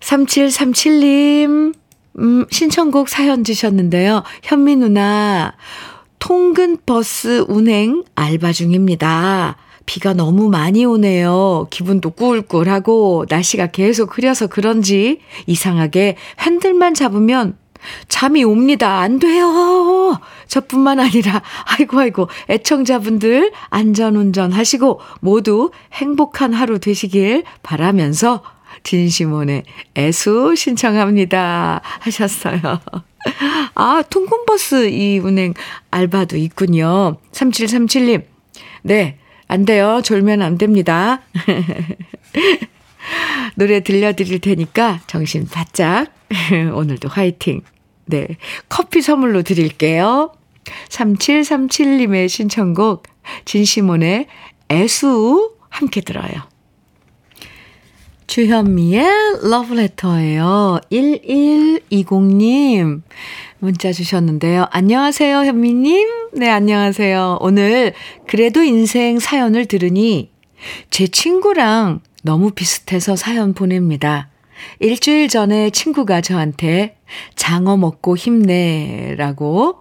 3737님, 0.09 1.75
음, 2.18 2.47
신청곡 2.51 3.09
사연 3.11 3.44
주셨는데요. 3.44 4.23
현미 4.42 4.77
누나, 4.77 5.55
통근 6.18 6.79
버스 6.87 7.44
운행 7.49 8.05
알바 8.14 8.53
중입니다. 8.53 9.57
비가 9.85 10.14
너무 10.14 10.49
많이 10.49 10.85
오네요. 10.85 11.66
기분도 11.71 12.11
꿀꿀하고 12.11 13.27
날씨가 13.29 13.68
계속 13.68 14.16
흐려서 14.16 14.47
그런지 14.47 15.21
이상하게 15.47 16.16
핸들만 16.40 16.94
잡으면 16.94 17.57
잠이 18.09 18.44
옵니다. 18.44 19.01
안 19.01 19.18
돼요. 19.18 20.18
저뿐만 20.49 21.01
아니라 21.01 21.42
아이고 21.64 21.99
아이고 22.01 22.29
애청자분들 22.51 23.53
안전운전 23.71 24.53
하시고 24.53 25.01
모두 25.21 25.71
행복한 25.92 26.53
하루 26.53 26.79
되시길 26.81 27.44
바라면서 27.62 28.42
진심원의 28.83 29.64
애수 29.96 30.54
신청합니다. 30.57 31.81
하셨어요. 32.00 32.81
아, 33.74 34.02
통근버스 34.09 34.90
이 34.90 35.18
운행 35.18 35.54
알바도 35.90 36.37
있군요. 36.37 37.16
3737님. 37.33 38.24
네. 38.83 39.18
안 39.46 39.64
돼요. 39.64 40.00
졸면 40.04 40.42
안 40.42 40.59
됩니다. 40.59 41.22
노래 43.57 43.81
들려드릴 43.81 44.40
테니까 44.40 45.00
정신 45.07 45.46
바짝. 45.46 46.12
오늘도 46.74 47.09
화이팅. 47.09 47.62
네. 48.07 48.26
커피 48.68 49.00
선물로 49.00 49.42
드릴게요. 49.42 50.33
3737님의 50.90 52.28
신청곡, 52.28 53.04
진시몬의 53.44 54.26
애수 54.70 55.54
함께 55.70 56.02
들어요. 56.02 56.42
주현미의 58.29 59.09
러브레터예요. 59.43 60.79
1120님 60.93 63.03
문자 63.59 63.91
주셨는데요. 63.91 64.67
안녕하세요, 64.71 65.38
현미님. 65.38 66.09
네, 66.35 66.51
안녕하세요. 66.51 67.38
오늘 67.41 67.95
그래도 68.27 68.62
인생 68.62 69.19
사연을 69.19 69.64
들으니 69.64 70.31
제 70.91 71.07
친구랑 71.07 72.01
너무 72.23 72.51
비슷해서 72.51 73.17
사연 73.17 73.55
보냅니다. 73.55 74.29
일주일 74.79 75.29
전에 75.29 75.71
친구가 75.71 76.21
저한테 76.21 76.99
장어 77.35 77.79
먹고 77.79 78.14
힘내라고 78.14 79.79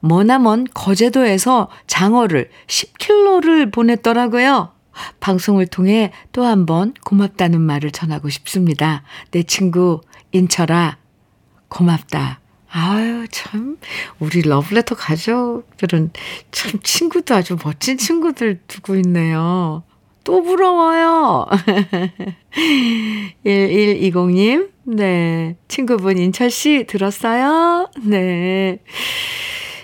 머나먼 0.00 0.66
거제도에서 0.74 1.70
장어를 1.86 2.50
10kg를 2.66 3.72
보냈더라고요. 3.72 4.72
방송을 5.20 5.66
통해 5.66 6.12
또 6.32 6.42
한 6.44 6.66
번 6.66 6.94
고맙다는 7.04 7.60
말을 7.60 7.90
전하고 7.90 8.28
싶습니다. 8.28 9.02
내 9.30 9.42
친구 9.42 10.00
인철아 10.32 10.98
고맙다. 11.68 12.40
아유 12.72 13.26
참 13.30 13.78
우리 14.20 14.42
러브레터 14.42 14.94
가족들은 14.94 16.12
참 16.52 16.72
친구도 16.82 17.34
아주 17.34 17.56
멋진 17.62 17.98
친구들 17.98 18.60
두고 18.68 18.96
있네요. 18.96 19.82
또 20.22 20.42
부러워요. 20.42 21.46
1120님, 23.44 24.70
네. 24.84 25.56
친구분 25.68 26.18
인철씨 26.18 26.84
들었어요? 26.88 27.90
네. 28.04 28.78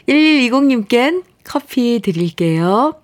1120님껜 0.08 1.24
커피 1.44 2.00
드릴게요. 2.02 2.94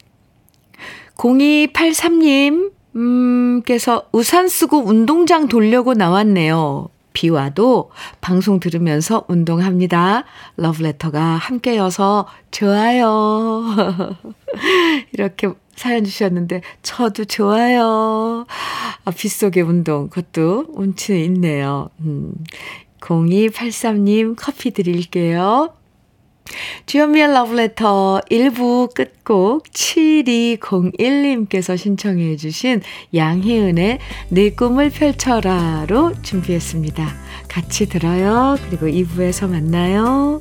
0283님, 1.16 2.72
음, 2.96 3.62
께서 3.64 4.08
우산 4.12 4.48
쓰고 4.48 4.78
운동장 4.78 5.48
돌려고 5.48 5.94
나왔네요. 5.94 6.88
비 7.12 7.28
와도 7.28 7.90
방송 8.20 8.58
들으면서 8.58 9.24
운동합니다. 9.28 10.24
러브레터가 10.56 11.20
함께여서 11.20 12.26
좋아요. 12.50 13.64
이렇게 15.12 15.50
사연 15.76 16.04
주셨는데, 16.04 16.62
저도 16.82 17.24
좋아요. 17.24 18.46
아, 19.04 19.10
빗속의 19.10 19.62
운동, 19.62 20.08
그것도 20.08 20.66
운치 20.70 21.24
있네요. 21.24 21.90
음, 22.00 22.32
0283님 23.00 24.34
커피 24.38 24.70
드릴게요. 24.70 25.74
주현미의 26.86 27.32
러브레터 27.32 28.20
1부 28.30 28.94
끝곡 28.94 29.64
7201님께서 29.70 31.76
신청해 31.76 32.36
주신 32.36 32.80
양희은의 33.14 33.98
내 34.28 34.50
꿈을 34.50 34.90
펼쳐라로 34.90 36.12
준비했습니다. 36.22 37.08
같이 37.48 37.88
들어요. 37.88 38.56
그리고 38.68 38.86
2부에서 38.86 39.48
만나요. 39.48 40.40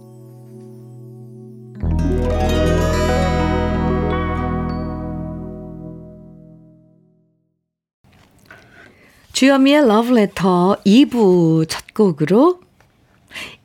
주현미의 9.41 9.87
러브레터 9.87 10.77
2부 10.85 11.67
첫 11.67 11.95
곡으로 11.95 12.59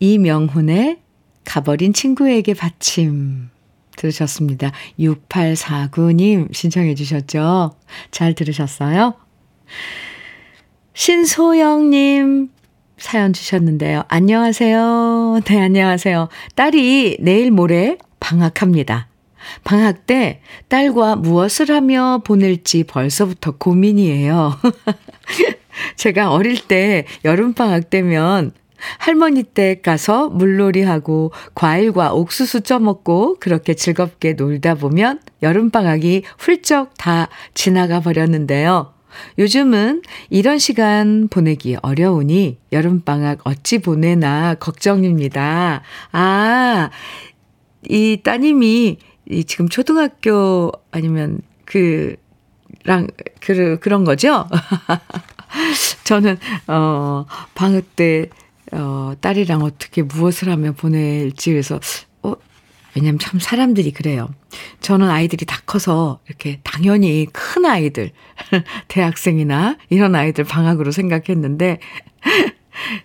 이명훈의 0.00 1.00
가버린 1.44 1.92
친구에게 1.92 2.54
받침 2.54 3.50
들으셨습니다. 3.94 4.72
6849님 4.98 6.54
신청해 6.54 6.94
주셨죠? 6.94 7.74
잘 8.10 8.34
들으셨어요? 8.34 9.16
신소영님 10.94 12.48
사연 12.96 13.34
주셨는데요. 13.34 14.04
안녕하세요. 14.08 15.40
네, 15.44 15.60
안녕하세요. 15.60 16.30
딸이 16.54 17.18
내일 17.20 17.50
모레 17.50 17.98
방학합니다. 18.18 19.08
방학 19.62 20.06
때 20.06 20.40
딸과 20.68 21.16
무엇을 21.16 21.70
하며 21.70 22.22
보낼지 22.24 22.84
벌써부터 22.84 23.58
고민이에요. 23.58 24.58
제가 25.96 26.32
어릴 26.32 26.66
때 26.66 27.06
여름방학 27.24 27.90
때면 27.90 28.52
할머니 28.98 29.42
댁 29.42 29.82
가서 29.82 30.28
물놀이하고 30.28 31.32
과일과 31.54 32.12
옥수수 32.12 32.62
쪄먹고 32.62 33.38
그렇게 33.40 33.74
즐겁게 33.74 34.34
놀다 34.34 34.74
보면 34.74 35.20
여름방학이 35.42 36.22
훌쩍 36.38 36.92
다 36.98 37.28
지나가 37.54 38.00
버렸는데요. 38.00 38.92
요즘은 39.38 40.02
이런 40.28 40.58
시간 40.58 41.28
보내기 41.28 41.76
어려우니 41.80 42.58
여름방학 42.72 43.40
어찌 43.44 43.78
보내나 43.78 44.56
걱정입니다. 44.56 45.82
아, 46.12 46.90
이 47.88 48.20
따님이 48.22 48.98
이 49.28 49.44
지금 49.44 49.68
초등학교 49.68 50.70
아니면 50.90 51.40
그 51.64 52.16
랑, 52.84 53.08
그, 53.40 53.78
그런 53.80 54.04
거죠? 54.04 54.48
저는, 56.04 56.38
어, 56.68 57.26
방학 57.54 57.96
때, 57.96 58.28
어, 58.72 59.14
딸이랑 59.20 59.62
어떻게 59.62 60.02
무엇을 60.02 60.50
하며 60.50 60.72
보낼지 60.72 61.50
그래서, 61.50 61.80
어, 62.22 62.34
왜냐면 62.94 63.18
참 63.18 63.38
사람들이 63.40 63.92
그래요. 63.92 64.28
저는 64.80 65.08
아이들이 65.10 65.44
다 65.44 65.60
커서 65.66 66.20
이렇게 66.26 66.60
당연히 66.62 67.26
큰 67.32 67.64
아이들, 67.66 68.12
대학생이나 68.88 69.76
이런 69.90 70.14
아이들 70.14 70.44
방학으로 70.44 70.92
생각했는데, 70.92 71.78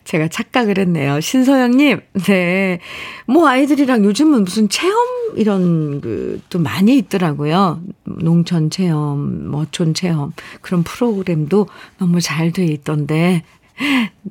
제가 0.03 0.27
착각을 0.27 0.77
했네요. 0.77 1.21
신서영님, 1.21 2.01
네. 2.25 2.79
뭐 3.27 3.47
아이들이랑 3.47 4.03
요즘은 4.05 4.43
무슨 4.43 4.69
체험 4.69 4.95
이런 5.35 6.01
그 6.01 6.41
또 6.49 6.59
많이 6.59 6.97
있더라고요. 6.97 7.81
농촌 8.03 8.69
체험, 8.69 9.49
뭐촌 9.49 9.93
체험 9.93 10.33
그런 10.61 10.83
프로그램도 10.83 11.67
너무 11.97 12.19
잘 12.19 12.51
돼 12.51 12.65
있던데, 12.65 13.43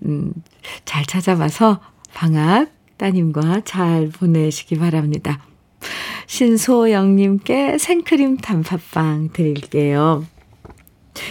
음, 0.05 0.33
잘 0.85 1.05
찾아봐서 1.07 1.81
방학 2.13 2.71
따님과 2.99 3.63
잘 3.65 4.11
보내시기 4.11 4.77
바랍니다. 4.77 5.43
신소영님께 6.27 7.79
생크림 7.79 8.37
단팥빵 8.37 9.31
드릴게요. 9.33 10.27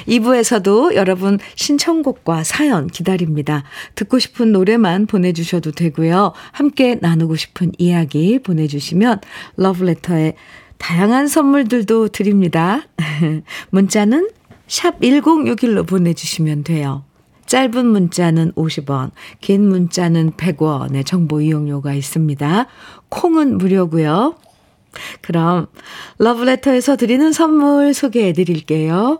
2부에서도 0.07 0.95
여러분 0.95 1.39
신청곡과 1.55 2.43
사연 2.43 2.87
기다립니다. 2.87 3.63
듣고 3.95 4.19
싶은 4.19 4.51
노래만 4.51 5.05
보내주셔도 5.05 5.71
되고요. 5.71 6.33
함께 6.51 6.95
나누고 6.95 7.35
싶은 7.35 7.71
이야기 7.77 8.39
보내주시면 8.39 9.21
러브레터에 9.57 10.33
다양한 10.77 11.27
선물들도 11.27 12.09
드립니다. 12.09 12.83
문자는 13.69 14.29
샵 14.67 14.99
1061로 14.99 15.85
보내주시면 15.87 16.63
돼요. 16.63 17.03
짧은 17.45 17.85
문자는 17.87 18.51
50원, 18.51 19.09
긴 19.41 19.67
문자는 19.67 20.33
100원의 20.33 21.03
정보 21.05 21.41
이용료가 21.41 21.93
있습니다. 21.93 22.67
콩은 23.09 23.57
무료고요. 23.57 24.35
그럼 25.21 25.67
러브레터에서 26.19 26.95
드리는 26.95 27.31
선물 27.31 27.93
소개해 27.93 28.33
드릴게요. 28.33 29.19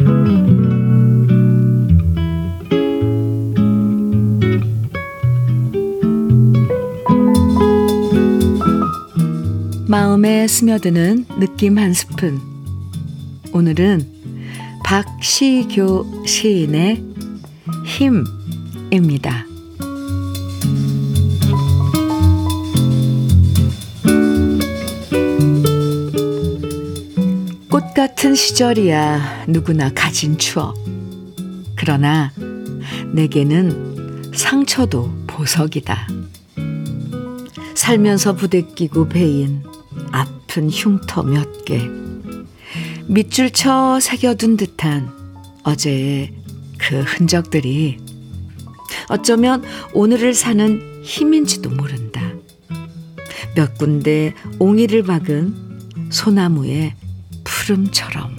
마음에 9.91 10.47
스며드는 10.47 11.25
느낌 11.37 11.77
한 11.77 11.93
스푼. 11.93 12.39
오늘은 13.51 14.07
박시교 14.85 16.25
시인의 16.25 17.03
힘입니다. 17.85 19.45
꽃 27.69 27.93
같은 27.93 28.33
시절이야 28.33 29.47
누구나 29.49 29.91
가진 29.93 30.37
추억. 30.37 30.73
그러나 31.75 32.31
내게는 33.13 34.31
상처도 34.33 35.11
보석이다. 35.27 36.07
살면서 37.75 38.35
부대끼고 38.35 39.09
베인 39.09 39.69
아픈 40.11 40.69
흉터 40.69 41.23
몇 41.23 41.65
개. 41.65 41.81
밑줄 43.07 43.51
쳐 43.51 43.99
새겨둔 43.99 44.57
듯한 44.57 45.11
어제의 45.63 46.33
그 46.77 47.01
흔적들이 47.01 47.97
어쩌면 49.09 49.63
오늘을 49.93 50.33
사는 50.33 51.01
힘인지도 51.03 51.69
모른다. 51.69 52.21
몇 53.55 53.77
군데 53.77 54.33
옹이를 54.59 55.03
박은 55.03 56.09
소나무의 56.09 56.95
푸름처럼. 57.43 58.35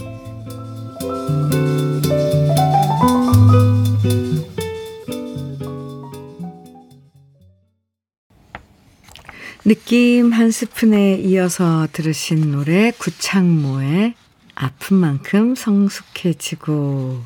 느낌 9.65 10.33
한 10.33 10.51
스푼에 10.51 11.21
이어서 11.21 11.87
들으신 11.93 12.51
노래 12.51 12.91
구창모의 12.91 14.15
아픈 14.57 14.97
만큼 14.97 15.55
성숙해지고 15.55 17.23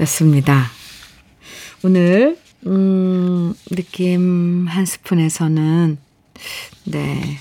였습니다. 0.00 0.70
오늘 1.82 2.38
음, 2.66 3.52
느낌 3.72 4.68
한 4.68 4.86
스푼에서는 4.86 5.98
네. 6.84 7.40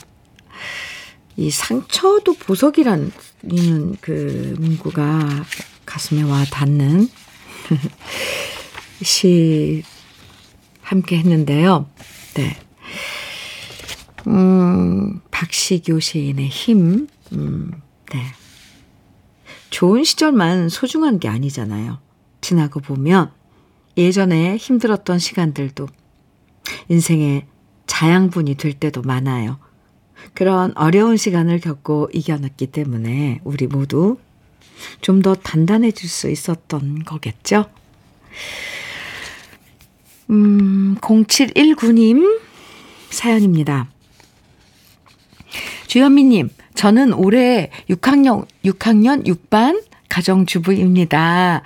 이 1.38 1.52
상처도 1.52 2.34
보석이란 2.34 3.12
이는 3.44 3.96
그 4.02 4.56
문구가 4.58 5.46
가슴에 5.86 6.24
와 6.24 6.44
닿는 6.46 7.08
시 9.04 9.84
함께 10.82 11.20
했는데요. 11.20 11.88
네. 12.34 12.58
음, 14.28 15.20
박시교 15.32 16.00
시인의 16.00 16.48
힘, 16.48 17.08
음, 17.34 17.72
네. 18.12 18.24
좋은 19.70 20.04
시절만 20.04 20.70
소중한 20.70 21.20
게 21.20 21.28
아니잖아요. 21.28 22.00
지나고 22.42 22.80
보면 22.80 23.32
예전에 23.98 24.58
힘들었던 24.58 25.20
시간들도 25.20 25.88
인생의 26.90 27.46
자양분이 27.88 28.56
될 28.56 28.74
때도 28.74 29.02
많아요. 29.02 29.60
그런 30.34 30.72
어려운 30.76 31.18
시간을 31.18 31.60
겪고 31.60 32.10
이겨냈기 32.14 32.68
때문에 32.68 33.40
우리 33.44 33.68
모두 33.68 34.18
좀 35.02 35.22
더 35.22 35.36
단단해질 35.36 36.10
수 36.10 36.30
있었던 36.30 37.04
거겠죠? 37.04 37.66
음, 40.30 40.96
0719님 41.02 42.40
사연입니다. 43.10 43.91
주현미님, 45.92 46.48
저는 46.74 47.12
올해 47.12 47.70
6학년, 47.90 48.46
6학년 48.64 49.26
6반 49.28 49.84
가정주부입니다. 50.08 51.64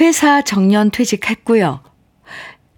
회사 0.00 0.40
정년 0.40 0.90
퇴직했고요. 0.90 1.82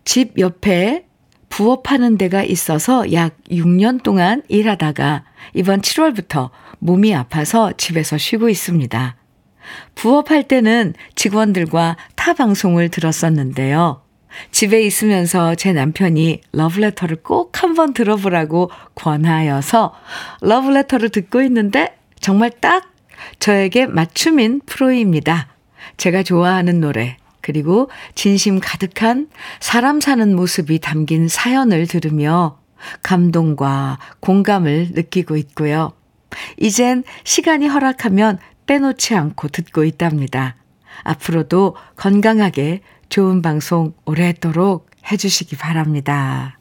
집 0.04 0.36
옆에 0.36 1.06
부업하는 1.48 2.18
데가 2.18 2.42
있어서 2.42 3.12
약 3.12 3.36
6년 3.52 4.02
동안 4.02 4.42
일하다가 4.48 5.22
이번 5.54 5.80
7월부터 5.80 6.50
몸이 6.80 7.14
아파서 7.14 7.70
집에서 7.76 8.18
쉬고 8.18 8.48
있습니다. 8.48 9.16
부업할 9.94 10.48
때는 10.48 10.94
직원들과 11.14 11.96
타 12.16 12.34
방송을 12.34 12.88
들었었는데요. 12.88 14.03
집에 14.50 14.82
있으면서 14.82 15.54
제 15.54 15.72
남편이 15.72 16.40
러브레터를 16.52 17.22
꼭 17.22 17.62
한번 17.62 17.94
들어보라고 17.94 18.70
권하여서 18.94 19.94
러브레터를 20.40 21.08
듣고 21.10 21.42
있는데 21.42 21.96
정말 22.20 22.50
딱 22.50 22.92
저에게 23.38 23.86
맞춤인 23.86 24.60
프로입니다. 24.66 25.48
제가 25.96 26.22
좋아하는 26.22 26.80
노래, 26.80 27.16
그리고 27.40 27.90
진심 28.14 28.58
가득한 28.60 29.28
사람 29.60 30.00
사는 30.00 30.34
모습이 30.34 30.78
담긴 30.80 31.28
사연을 31.28 31.86
들으며 31.86 32.58
감동과 33.02 33.98
공감을 34.20 34.88
느끼고 34.92 35.36
있고요. 35.36 35.92
이젠 36.58 37.04
시간이 37.24 37.68
허락하면 37.68 38.38
빼놓지 38.66 39.14
않고 39.14 39.48
듣고 39.48 39.84
있답니다. 39.84 40.56
앞으로도 41.02 41.76
건강하게 41.96 42.80
좋은 43.14 43.42
방송 43.42 43.92
오랫도록 44.06 44.90
해주시기 45.08 45.54
바랍니다. 45.54 46.58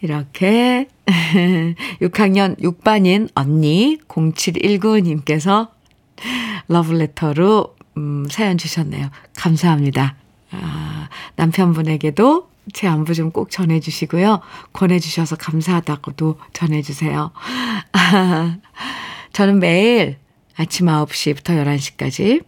이렇게 0.00 0.88
6학년 2.00 2.58
6반인 2.58 3.28
언니 3.34 3.98
0719님께서 4.08 5.68
러블레터로 6.68 7.76
음, 7.98 8.26
사연 8.30 8.56
주셨네요. 8.56 9.10
감사합니다. 9.36 10.16
아, 10.50 11.10
남편분에게도 11.36 12.48
제 12.72 12.86
안부 12.86 13.12
좀 13.12 13.30
꼭 13.30 13.50
전해주시고요. 13.50 14.40
권해주셔서 14.72 15.36
감사하다고도 15.36 16.38
전해주세요. 16.54 17.32
아, 17.92 18.56
저는 19.34 19.58
매일 19.58 20.16
아침 20.56 20.86
9시부터 20.86 21.50
11시까지, 21.98 22.44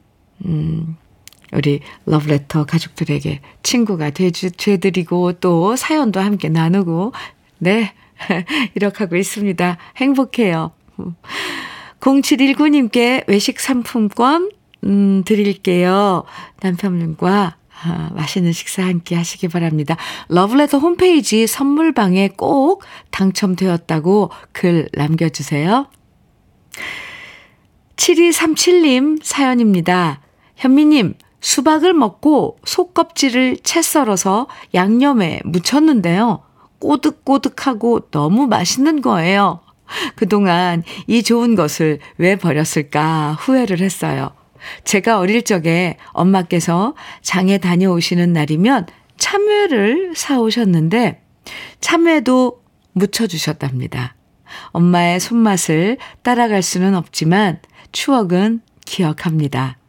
음, 0.47 0.97
우리 1.53 1.81
러브레터 2.07 2.65
가족들에게 2.65 3.41
친구가 3.63 4.11
돼주, 4.11 4.51
돼드리고 4.51 5.35
또 5.35 5.77
사연도 5.77 6.21
함께 6.21 6.49
나누고, 6.49 7.13
네, 7.59 7.93
이렇게 8.75 9.05
하고 9.05 9.17
있습니다. 9.17 9.77
행복해요. 9.97 10.73
0719님께 12.01 13.25
외식 13.29 13.61
상품권, 13.61 14.51
음, 14.85 15.23
드릴게요. 15.25 16.25
남편분과 16.63 17.57
아, 17.83 18.11
맛있는 18.15 18.53
식사 18.53 18.85
함께 18.85 19.17
하시기 19.17 19.49
바랍니다. 19.49 19.97
러브레터 20.29 20.79
홈페이지 20.79 21.47
선물방에 21.47 22.29
꼭 22.37 22.83
당첨되었다고 23.11 24.31
글 24.53 24.89
남겨주세요. 24.93 25.87
7237님 27.97 29.21
사연입니다. 29.23 30.21
현미님, 30.57 31.15
수박을 31.41 31.95
먹고 31.95 32.59
속껍질을 32.65 33.59
채 33.63 33.83
썰어서 33.83 34.47
양념에 34.75 35.41
묻혔는데요. 35.45 36.43
꼬득꼬득하고 36.79 38.11
너무 38.11 38.47
맛있는 38.47 39.01
거예요. 39.01 39.61
그동안 40.15 40.83
이 41.07 41.23
좋은 41.23 41.55
것을 41.55 41.99
왜 42.17 42.37
버렸을까 42.37 43.37
후회를 43.41 43.81
했어요. 43.81 44.31
제가 44.85 45.19
어릴 45.19 45.43
적에 45.43 45.97
엄마께서 46.13 46.95
장에 47.23 47.59
다녀오시는 47.59 48.33
날이면 48.33 48.87
참외를 49.17 50.13
사오셨는데 50.15 51.23
참외도 51.81 52.63
묻혀주셨답니다. 52.93 54.15
엄마의 54.73 55.21
손맛을 55.21 55.99
따라갈 56.23 56.63
수는 56.63 56.95
없지만 56.95 57.61
추억은 57.93 58.61
기억합니다. 58.85 59.80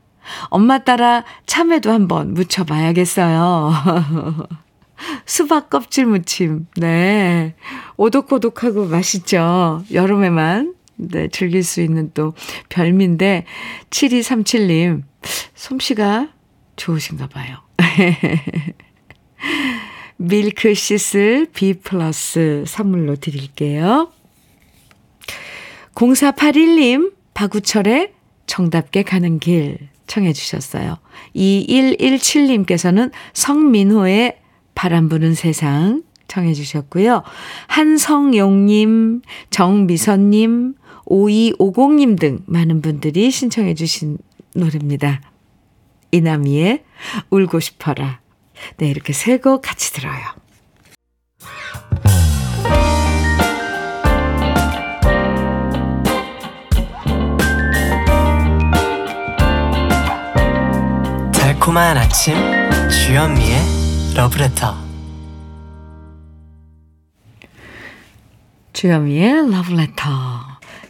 엄마 0.49 0.79
따라 0.79 1.23
참외도 1.45 1.91
한번 1.91 2.33
무쳐봐야겠어요. 2.33 3.71
수박 5.25 5.69
껍질 5.69 6.05
무침. 6.05 6.67
네. 6.77 7.55
오독오독하고 7.97 8.85
맛있죠. 8.85 9.83
여름에만 9.91 10.75
네, 10.97 11.27
즐길 11.29 11.63
수 11.63 11.81
있는 11.81 12.11
또 12.13 12.33
별미인데 12.69 13.45
7237님 13.89 15.03
솜씨가 15.55 16.29
좋으신가 16.75 17.27
봐요. 17.27 17.57
밀크 20.17 20.75
시슬 20.75 21.47
B 21.51 21.73
플러스 21.73 22.63
선물로 22.67 23.15
드릴게요. 23.15 24.11
0481님 25.95 27.13
박우철의 27.33 28.13
정답게 28.45 29.03
가는 29.03 29.39
길 29.39 29.90
청해 30.11 30.33
주셨어요. 30.33 30.97
2117님께서는 31.37 33.11
성민호의 33.33 34.39
바람 34.75 35.07
부는 35.07 35.35
세상 35.35 36.03
청해 36.27 36.53
주셨고요. 36.53 37.23
한성용님, 37.67 39.21
정미선님, 39.51 40.73
5250님 41.05 42.19
등 42.19 42.39
많은 42.45 42.81
분들이 42.81 43.31
신청해 43.31 43.73
주신 43.75 44.17
노래입니다. 44.53 45.21
이남희의 46.11 46.83
울고 47.29 47.61
싶어라. 47.61 48.19
네, 48.77 48.89
이렇게 48.89 49.13
세 49.13 49.37
곡 49.37 49.61
같이 49.61 49.93
들어요. 49.93 50.19
달콤한 61.71 61.97
아침 61.97 62.35
주현미의 62.89 63.59
러브레터 64.15 64.75
주현미의 68.73 69.49
러브레터 69.51 70.03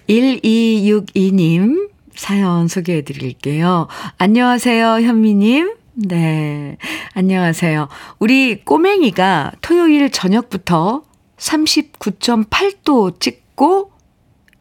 1262님 0.09 1.89
사연 2.15 2.67
소개해 2.67 3.03
드릴게요. 3.03 3.87
안녕하세요, 4.17 5.01
현미님. 5.01 5.75
네. 5.93 6.77
안녕하세요. 7.13 7.87
우리 8.17 8.63
꼬맹이가 8.63 9.51
토요일 9.61 10.09
저녁부터 10.11 11.03
39.8도 11.37 13.19
찍고 13.19 13.91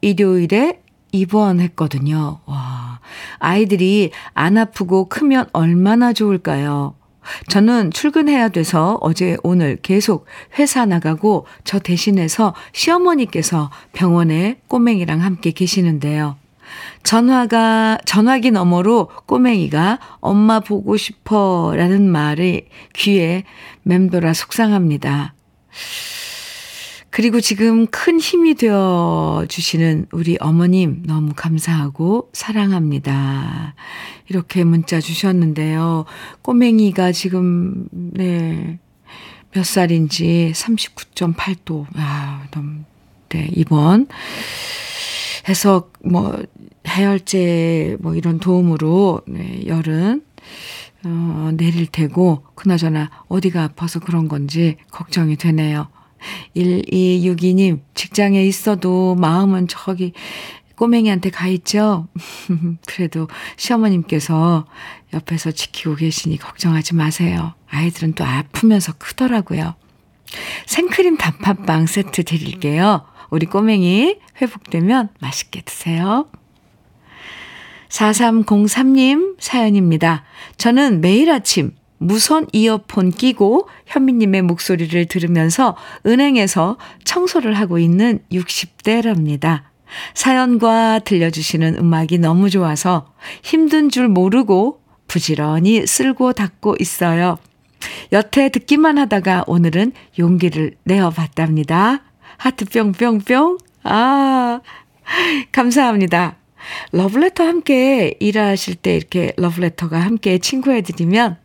일요일에 0.03 0.83
입원했거든요. 1.13 2.41
와. 2.45 2.70
아이들이 3.39 4.11
안 4.35 4.59
아프고 4.59 5.09
크면 5.09 5.47
얼마나 5.53 6.13
좋을까요? 6.13 6.95
저는 7.49 7.91
출근해야 7.91 8.49
돼서 8.49 8.99
어제 9.01 9.37
오늘 9.43 9.77
계속 9.77 10.27
회사 10.59 10.87
나가고 10.87 11.47
저 11.65 11.79
대신해서 11.79 12.55
시어머니께서 12.73 13.71
병원에 13.93 14.61
꼬맹이랑 14.69 15.23
함께 15.23 15.51
계시는데요. 15.51 16.37
전화가, 17.03 17.99
전화기 18.05 18.53
너머로 18.53 19.09
꼬맹이가 19.27 19.99
엄마 20.21 20.61
보고 20.61 20.97
싶어 20.97 21.73
라는 21.77 22.09
말이 22.09 22.67
귀에 22.95 23.45
맴돌아 23.83 24.33
속상합니다. 24.35 25.35
그리고 27.11 27.41
지금 27.41 27.87
큰 27.89 28.21
힘이 28.21 28.55
되어 28.55 29.45
주시는 29.49 30.07
우리 30.13 30.37
어머님 30.41 31.03
너무 31.05 31.33
감사하고 31.35 32.31
사랑합니다. 32.33 33.75
이렇게 34.29 34.63
문자 34.63 35.01
주셨는데요. 35.01 36.05
꼬맹이가 36.43 37.11
지금, 37.11 37.89
네, 37.91 38.79
몇 39.53 39.67
살인지 39.67 40.53
39.8도. 40.55 41.87
아, 41.97 42.47
너무, 42.53 42.85
네, 43.29 43.51
입원. 43.57 44.07
해서 45.49 45.91
뭐, 46.05 46.41
해열제 46.87 47.97
뭐 48.01 48.15
이런 48.15 48.39
도움으로 48.39 49.23
네, 49.27 49.65
열은 49.67 50.23
어, 51.05 51.51
내릴 51.57 51.87
테고 51.87 52.45
그나저나 52.55 53.11
어디가 53.29 53.65
아파서 53.65 54.01
그런 54.01 54.29
건지 54.29 54.77
걱정이 54.91 55.37
되네요. 55.37 55.89
1262님 56.57 57.81
직장에 57.95 58.45
있어도 58.45 59.15
마음은 59.17 59.69
저기 59.69 60.13
꼬맹이한테 60.77 61.31
가 61.31 61.47
있죠? 61.49 62.09
그래도 62.87 63.29
시어머님께서 63.57 64.67
옆에서 65.13 65.51
지키고 65.51 65.97
계시니 65.97 66.39
걱정하지 66.39 66.95
마세요. 66.95 67.55
아이들은 67.69 68.15
또 68.15 68.25
아프면서 68.25 68.95
크더라고요. 68.95 69.75
생크림 70.67 71.19
단팥빵 71.19 71.87
세트 71.87 72.25
드릴게요. 72.25 73.05
우리 73.29 73.47
꼬맹이 73.47 74.19
회복되면 74.41 75.11
맛있게 75.21 75.61
드세요. 75.63 76.31
4303님 77.91 79.37
사연입니다. 79.39 80.25
저는 80.57 81.01
매일 81.01 81.31
아침 81.31 81.73
무선 82.03 82.47
이어폰 82.53 83.11
끼고 83.11 83.69
현미님의 83.87 84.43
목소리를 84.43 85.05
들으면서 85.05 85.77
은행에서 86.07 86.79
청소를 87.05 87.53
하고 87.55 87.79
있는 87.79 88.21
60대랍니다. 88.33 89.65
사연과 90.15 91.01
들려주시는 91.01 91.77
음악이 91.79 92.19
너무 92.19 92.49
좋아서 92.49 93.13
힘든 93.43 93.91
줄 93.91 94.09
모르고 94.09 94.81
부지런히 95.09 95.87
쓸고 95.87 96.33
닦고 96.33 96.77
있어요. 96.81 97.37
여태 98.13 98.49
듣기만 98.49 98.97
하다가 98.97 99.45
오늘은 99.47 99.93
용기를 100.19 100.77
내어 100.85 101.11
봤답니다. 101.11 102.03
하트 102.39 102.65
뿅뿅뿅. 102.65 103.59
아, 103.83 104.61
감사합니다. 105.53 106.37
러브레터 106.93 107.45
함께 107.45 108.15
일하실 108.21 108.77
때 108.77 108.97
이렇게 108.97 109.33
러브레터가 109.37 110.01
함께 110.01 110.39
친구해드리면 110.39 111.37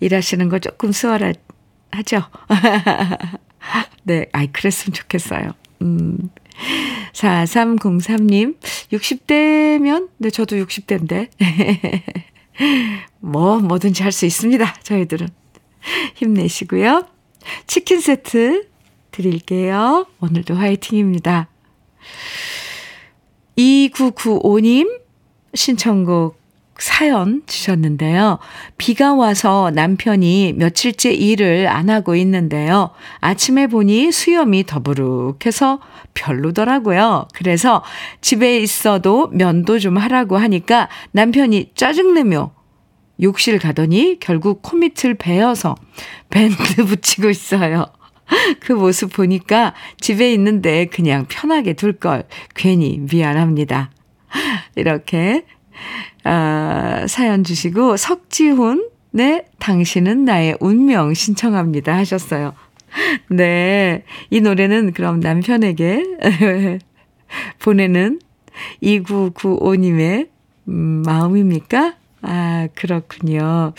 일하시는 0.00 0.48
거 0.48 0.58
조금 0.58 0.92
수월하죠? 0.92 2.22
네, 4.04 4.26
아이, 4.32 4.46
그랬으면 4.48 4.94
좋겠어요. 4.94 5.52
음. 5.82 6.30
4303님, 7.12 8.56
60대면, 8.92 10.08
네, 10.18 10.30
저도 10.30 10.56
60대인데. 10.56 11.30
뭐, 13.20 13.58
뭐든지 13.58 14.02
할 14.02 14.12
수 14.12 14.26
있습니다. 14.26 14.74
저희들은. 14.82 15.28
힘내시고요. 16.14 17.06
치킨 17.66 18.00
세트 18.00 18.68
드릴게요. 19.10 20.06
오늘도 20.20 20.54
화이팅입니다. 20.54 21.48
2995님 23.56 25.00
신청곡 25.54 26.40
사연 26.82 27.42
주셨는데요. 27.46 28.40
비가 28.76 29.14
와서 29.14 29.70
남편이 29.72 30.54
며칠째 30.56 31.12
일을 31.12 31.68
안 31.68 31.88
하고 31.88 32.16
있는데요. 32.16 32.90
아침에 33.20 33.68
보니 33.68 34.10
수염이 34.10 34.64
더부룩해서 34.66 35.78
별로더라고요. 36.14 37.28
그래서 37.34 37.84
집에 38.20 38.58
있어도 38.58 39.28
면도 39.28 39.78
좀 39.78 39.96
하라고 39.96 40.38
하니까 40.38 40.88
남편이 41.12 41.70
짜증내며 41.76 42.52
욕실 43.22 43.60
가더니 43.60 44.18
결국 44.18 44.62
코밑을 44.62 45.14
베어서 45.14 45.76
밴드 46.30 46.56
붙이고 46.84 47.30
있어요. 47.30 47.86
그 48.58 48.72
모습 48.72 49.12
보니까 49.12 49.72
집에 50.00 50.32
있는데 50.32 50.86
그냥 50.86 51.26
편하게 51.28 51.74
둘 51.74 51.92
걸 51.92 52.24
괜히 52.56 52.98
미안합니다. 52.98 53.92
이렇게 54.74 55.44
아, 56.24 57.06
사연 57.08 57.44
주시고 57.44 57.96
석지훈 57.96 58.88
네 59.10 59.46
당신은 59.58 60.24
나의 60.24 60.56
운명 60.60 61.12
신청합니다 61.14 61.94
하셨어요. 61.96 62.54
네. 63.28 64.04
이 64.30 64.40
노래는 64.40 64.92
그럼 64.92 65.20
남편에게 65.20 66.04
보내는 67.60 68.20
2995님의 68.82 70.28
음, 70.68 71.02
마음입니까? 71.04 71.96
아, 72.22 72.68
그렇군요. 72.74 73.72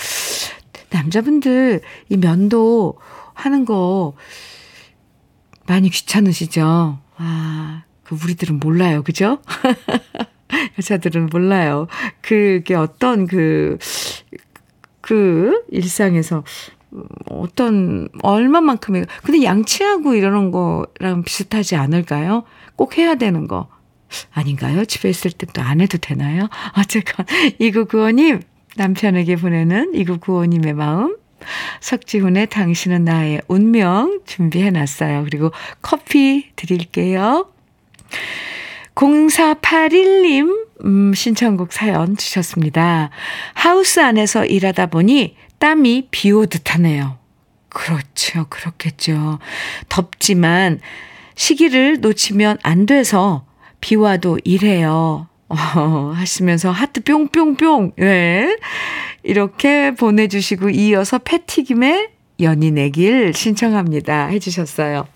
남자분들 0.90 1.82
이 2.10 2.18
면도 2.18 2.98
하는 3.34 3.66
거 3.66 4.14
많이 5.66 5.90
귀찮으시죠? 5.90 7.00
아, 7.18 7.84
그 8.04 8.18
우리들은 8.22 8.60
몰라요. 8.60 9.04
그죠? 9.04 9.40
여자들은 10.80 11.28
몰라요. 11.32 11.88
그게 12.22 12.76
어떤 12.76 13.28
그, 13.28 13.78
그 15.02 15.64
일상에서 15.72 16.44
어떤, 17.30 18.08
얼마만큼의, 18.22 19.06
근데 19.24 19.44
양치하고 19.44 20.14
이러는 20.14 20.52
거랑 20.52 21.24
비슷하지 21.26 21.76
않을까요? 21.76 22.44
꼭 22.76 22.98
해야 22.98 23.16
되는 23.16 23.48
거. 23.48 23.68
아닌가요? 24.32 24.86
집에 24.86 25.10
있을 25.10 25.32
때 25.32 25.48
또 25.48 25.62
안 25.62 25.82
해도 25.82 25.98
되나요? 25.98 26.48
어쨌건, 26.78 27.26
2995님, 27.60 28.42
남편에게 28.76 29.38
보내는 29.38 29.94
2995님의 29.94 30.74
마음, 30.74 31.18
석지훈의 31.82 32.48
당신은 32.48 33.04
나의 33.06 33.42
운명 33.48 34.22
준비해 34.26 34.70
놨어요. 34.70 35.24
그리고 35.24 35.52
커피 35.82 36.52
드릴게요. 36.56 37.52
0481님, 38.96 40.68
음, 40.86 41.14
신청곡 41.14 41.74
사연 41.74 42.16
주셨습니다. 42.16 43.10
하우스 43.54 44.00
안에서 44.00 44.46
일하다 44.46 44.88
보니 44.88 45.36
땀이 45.60 46.10
비 46.12 46.32
오듯 46.32 46.74
하네요. 46.76 47.18
그렇죠. 47.70 48.46
그렇겠죠. 48.50 49.40
덥지만 49.90 50.80
시기를 51.36 52.02
놓치면 52.02 52.60
안 52.62 52.86
돼서 52.86 53.46
비 53.82 53.96
와도 53.96 54.40
일해요. 54.44 55.28
어, 55.50 56.14
하시면서 56.16 56.72
하트 56.72 57.02
뿅뿅뿅. 57.04 57.94
네. 57.98 58.58
이렇게 59.24 59.94
보내주시고 59.96 60.70
이어서 60.70 61.18
패티김의 61.18 62.10
연인의 62.40 62.92
길 62.92 63.34
신청합니다. 63.34 64.28
해주셨어요. 64.28 65.08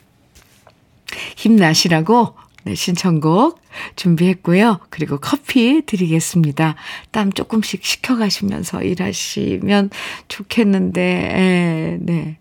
힘나시라고 1.35 2.33
네, 2.63 2.75
신청곡 2.75 3.61
준비했고요. 3.95 4.79
그리고 4.89 5.17
커피 5.19 5.81
드리겠습니다. 5.85 6.75
땀 7.11 7.31
조금씩 7.31 7.83
식혀가시면서 7.83 8.83
일하시면 8.83 9.89
좋겠는데, 10.27 11.01
에, 11.01 11.97
네. 12.01 12.37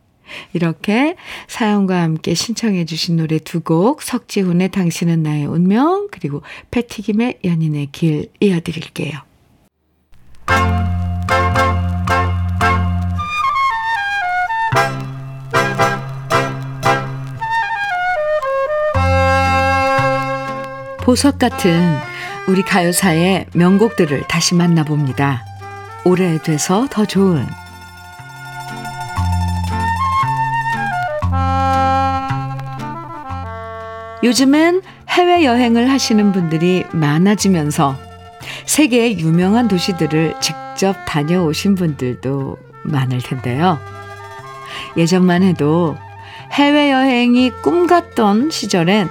이렇게 0.52 1.14
사연과 1.46 2.02
함께 2.02 2.34
신청해 2.34 2.84
주신 2.84 3.16
노래 3.16 3.38
두 3.38 3.60
곡, 3.60 4.02
석지훈의 4.02 4.72
당신은 4.72 5.22
나의 5.22 5.46
운명, 5.46 6.08
그리고 6.10 6.42
패티김의 6.72 7.40
연인의 7.44 7.90
길 7.92 8.28
이어드릴게요. 8.40 9.20
보석 21.06 21.38
같은 21.38 22.00
우리 22.48 22.62
가요사의 22.62 23.46
명곡들을 23.54 24.26
다시 24.26 24.56
만나봅니다. 24.56 25.44
오래돼서 26.04 26.88
더 26.90 27.04
좋은 27.04 27.46
요즘엔 34.24 34.82
해외여행을 35.08 35.88
하시는 35.88 36.32
분들이 36.32 36.82
많아지면서 36.90 37.96
세계의 38.64 39.20
유명한 39.20 39.68
도시들을 39.68 40.34
직접 40.40 40.96
다녀오신 41.06 41.76
분들도 41.76 42.58
많을 42.82 43.20
텐데요. 43.20 43.78
예전만 44.96 45.44
해도 45.44 45.96
해외여행이 46.50 47.52
꿈 47.62 47.86
같던 47.86 48.50
시절엔 48.50 49.08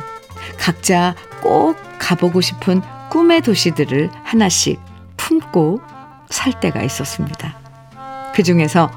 각자 0.58 1.16
꼭 1.41 1.84
가보고 2.06 2.39
싶은 2.41 2.82
꿈의 3.10 3.41
도시들을 3.41 4.12
하나씩 4.24 4.80
품고 5.18 5.82
살 6.30 6.60
때가 6.60 6.84
있었습니다. 6.84 7.60
그 8.36 8.43
중에서 8.43 8.91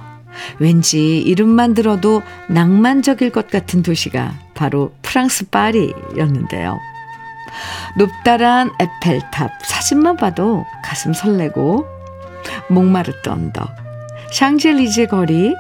왠지 0.58 1.18
이름만 1.18 1.72
들어도 1.72 2.22
낭만적일 2.50 3.30
것 3.30 3.48
같은 3.48 3.82
도시가 3.82 4.34
바로 4.54 4.92
프랑스 5.00 5.48
파리였는데요. 5.48 6.78
높다란 7.96 8.70
에펠탑 8.78 9.52
사진만 9.64 10.16
봐도 10.16 10.66
가슴 10.84 11.14
설레고 11.14 11.86
목마르트 12.68 13.30
언덕, 13.30 13.70
샹젤리제 14.32 15.06
거리 15.06 15.54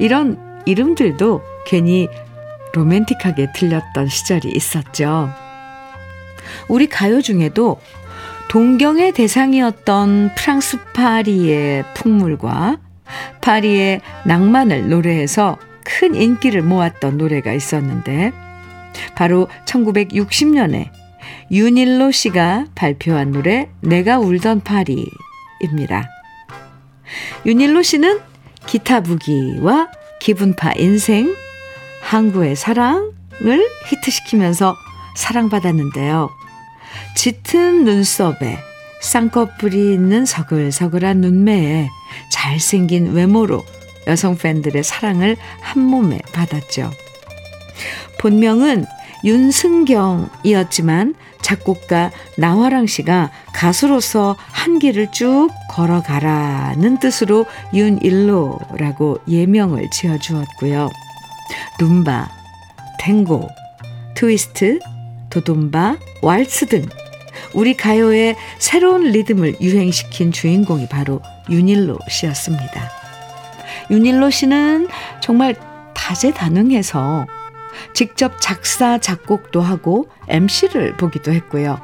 이런 0.00 0.38
이름들도 0.66 1.42
괜히 1.64 2.08
로맨틱하게 2.74 3.52
들렸던 3.52 4.08
시절이 4.08 4.50
있었죠. 4.54 5.32
우리 6.68 6.86
가요 6.86 7.20
중에도 7.20 7.80
동경의 8.48 9.12
대상이었던 9.12 10.34
프랑스 10.36 10.78
파리의 10.92 11.84
풍물과 11.94 12.78
파리의 13.40 14.00
낭만을 14.26 14.88
노래해서 14.88 15.56
큰 15.84 16.14
인기를 16.14 16.62
모았던 16.62 17.16
노래가 17.16 17.52
있었는데 17.52 18.32
바로 19.14 19.48
1960년에 19.66 20.90
윤일로 21.50 22.10
씨가 22.10 22.66
발표한 22.74 23.32
노래 23.32 23.68
내가 23.80 24.18
울던 24.18 24.60
파리입니다. 24.60 26.08
윤일로 27.46 27.82
씨는 27.82 28.20
기타 28.66 29.00
부기와 29.00 29.88
기분파 30.20 30.72
인생, 30.76 31.34
항구의 32.02 32.56
사랑을 32.56 33.68
히트시키면서 33.88 34.76
사랑받았는데요. 35.16 36.39
짙은 37.14 37.84
눈썹에 37.84 38.58
쌍꺼풀이 39.00 39.94
있는 39.94 40.26
서글서글한 40.26 41.18
눈매에 41.20 41.88
잘생긴 42.30 43.12
외모로 43.12 43.64
여성 44.06 44.36
팬들의 44.36 44.82
사랑을 44.82 45.36
한 45.60 45.82
몸에 45.82 46.18
받았죠. 46.32 46.90
본명은 48.18 48.86
윤승경이었지만 49.24 51.14
작곡가 51.42 52.10
나화랑 52.36 52.86
씨가 52.86 53.30
가수로서 53.54 54.36
한 54.38 54.78
길을 54.78 55.10
쭉 55.12 55.48
걸어가라는 55.70 56.98
뜻으로 56.98 57.46
윤일로라고 57.72 59.18
예명을 59.28 59.88
지어주었고요. 59.90 60.90
룸바, 61.80 62.28
탱고, 62.98 63.48
트위스트, 64.14 64.78
도돈바, 65.30 65.96
왈츠 66.22 66.66
등 66.66 66.86
우리 67.54 67.76
가요의 67.76 68.36
새로운 68.58 69.04
리듬을 69.10 69.60
유행시킨 69.60 70.32
주인공이 70.32 70.88
바로 70.88 71.20
윤일로 71.48 71.98
씨였습니다. 72.08 72.90
윤일로 73.90 74.30
씨는 74.30 74.88
정말 75.20 75.54
다재다능해서 75.94 77.26
직접 77.94 78.40
작사, 78.40 78.98
작곡도 78.98 79.60
하고 79.60 80.08
MC를 80.28 80.96
보기도 80.96 81.32
했고요. 81.32 81.80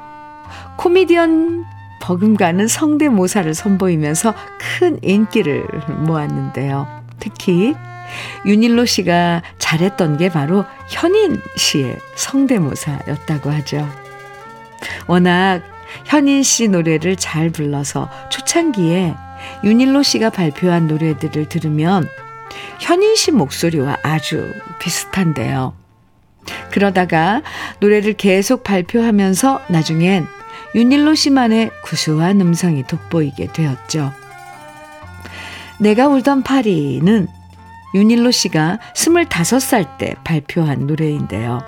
코미디언 0.77 1.65
버금가는 2.03 2.69
성대모사를 2.69 3.53
선보이면서 3.55 4.35
큰 4.79 4.99
인기를 5.03 5.67
모았는데요. 6.07 6.87
특히 7.19 7.75
윤일로 8.45 8.85
씨가 8.85 9.43
잘했던 9.59 10.17
게 10.19 10.29
바로 10.29 10.65
현인 10.89 11.41
씨의 11.57 11.99
성대모사였다고 12.15 13.51
하죠. 13.51 13.89
워낙 15.07 15.63
현인 16.05 16.43
씨 16.43 16.69
노래를 16.69 17.17
잘 17.17 17.51
불러서 17.51 18.11
초창기에 18.31 19.15
윤일로 19.65 20.03
씨가 20.03 20.31
발표한 20.31 20.87
노래들을 20.87 21.49
들으면 21.49 22.09
현인 22.81 23.17
씨 23.17 23.31
목소리와 23.31 23.99
아주 24.03 24.53
비슷한데요. 24.79 25.75
그러다가 26.71 27.43
노래를 27.81 28.13
계속 28.15 28.63
발표하면서 28.63 29.63
나중엔 29.69 30.27
윤일로 30.75 31.15
씨만의 31.15 31.71
구수한 31.83 32.41
음성이 32.41 32.83
돋보이게 32.83 33.53
되었죠. 33.53 34.13
내가 35.79 36.09
울던 36.09 36.43
파리는 36.43 37.29
윤일로 37.97 38.31
씨가 38.31 38.79
25살 38.95 39.97
때 39.97 40.15
발표한 40.23 40.87
노래인데요. 40.87 41.63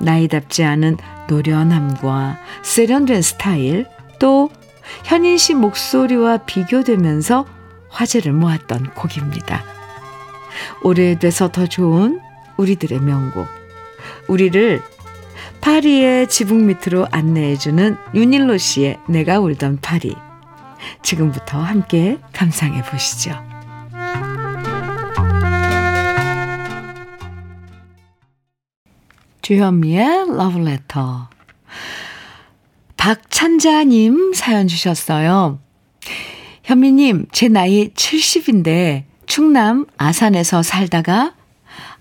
나이답지 0.00 0.64
않은 0.64 0.96
노련함과 1.28 2.38
세련된 2.62 3.20
스타일, 3.20 3.86
또 4.18 4.48
현인 5.04 5.36
씨 5.36 5.52
목소리와 5.52 6.38
비교되면서 6.38 7.44
화제를 7.90 8.32
모았던 8.32 8.94
곡입니다. 8.94 9.62
오래돼서 10.82 11.48
더 11.48 11.66
좋은 11.66 12.18
우리들의 12.56 13.00
명곡. 13.00 13.46
우리를 14.26 14.80
파리의 15.60 16.28
지붕 16.30 16.66
밑으로 16.66 17.06
안내해주는 17.10 17.94
윤일로 18.14 18.56
씨의 18.56 19.00
내가 19.06 19.38
울던 19.38 19.80
파리. 19.82 20.16
지금부터 21.02 21.60
함께 21.60 22.18
감상해 22.32 22.82
보시죠. 22.84 23.47
주현미의 29.48 30.36
러브레터. 30.36 31.30
박찬자님 32.98 34.34
사연 34.34 34.68
주셨어요. 34.68 35.58
현미님, 36.64 37.28
제 37.32 37.48
나이 37.48 37.88
70인데 37.94 39.04
충남 39.24 39.86
아산에서 39.96 40.62
살다가 40.62 41.34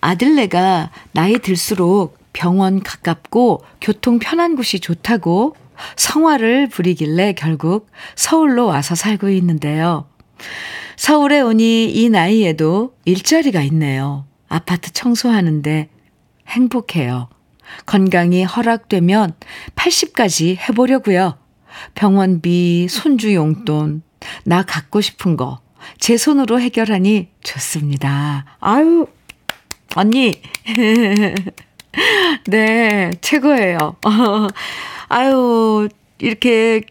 아들네가 0.01 0.91
나이 1.13 1.39
들수록 1.39 2.17
병원 2.33 2.83
가깝고 2.83 3.63
교통 3.79 4.19
편한 4.19 4.57
곳이 4.57 4.81
좋다고 4.81 5.55
성화를 5.95 6.67
부리길래 6.67 7.31
결국 7.31 7.87
서울로 8.17 8.65
와서 8.65 8.93
살고 8.93 9.29
있는데요. 9.29 10.05
서울에 10.97 11.39
오니 11.39 11.91
이 11.91 12.09
나이에도 12.09 12.93
일자리가 13.05 13.61
있네요. 13.61 14.25
아파트 14.49 14.91
청소하는데 14.91 15.87
행복해요. 16.49 17.29
건강이 17.85 18.43
허락되면 18.43 19.33
80까지 19.75 20.57
해보려고요. 20.57 21.37
병원비, 21.95 22.87
손주 22.89 23.33
용돈, 23.33 24.01
나 24.45 24.63
갖고 24.63 25.01
싶은 25.01 25.37
거 25.37 25.67
제 25.99 26.17
손으로 26.17 26.59
해결하니 26.59 27.29
좋습니다. 27.43 28.45
아유, 28.59 29.07
언니. 29.95 30.41
네, 32.47 33.11
최고예요. 33.21 33.95
아유, 35.09 35.89
이렇게 36.19 36.81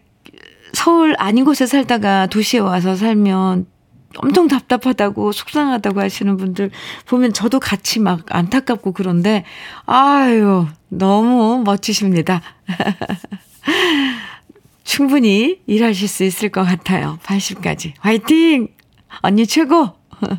서울 0.72 1.14
아닌 1.18 1.44
곳에 1.44 1.66
살다가 1.66 2.26
도시에 2.26 2.60
와서 2.60 2.96
살면 2.96 3.66
엄청 4.18 4.48
답답하다고 4.48 5.32
속상하다고 5.32 6.00
하시는 6.00 6.36
분들 6.36 6.70
보면 7.06 7.32
저도 7.32 7.60
같이 7.60 8.00
막 8.00 8.24
안타깝고 8.28 8.92
그런데 8.92 9.44
아유 9.84 10.66
너무 10.88 11.62
멋지십니다. 11.64 12.42
충분히 14.84 15.60
일하실 15.66 16.08
수 16.08 16.24
있을 16.24 16.48
것 16.48 16.64
같아요. 16.64 17.18
80까지. 17.24 17.92
화이팅! 17.98 18.68
언니 19.22 19.46
최고! 19.46 19.92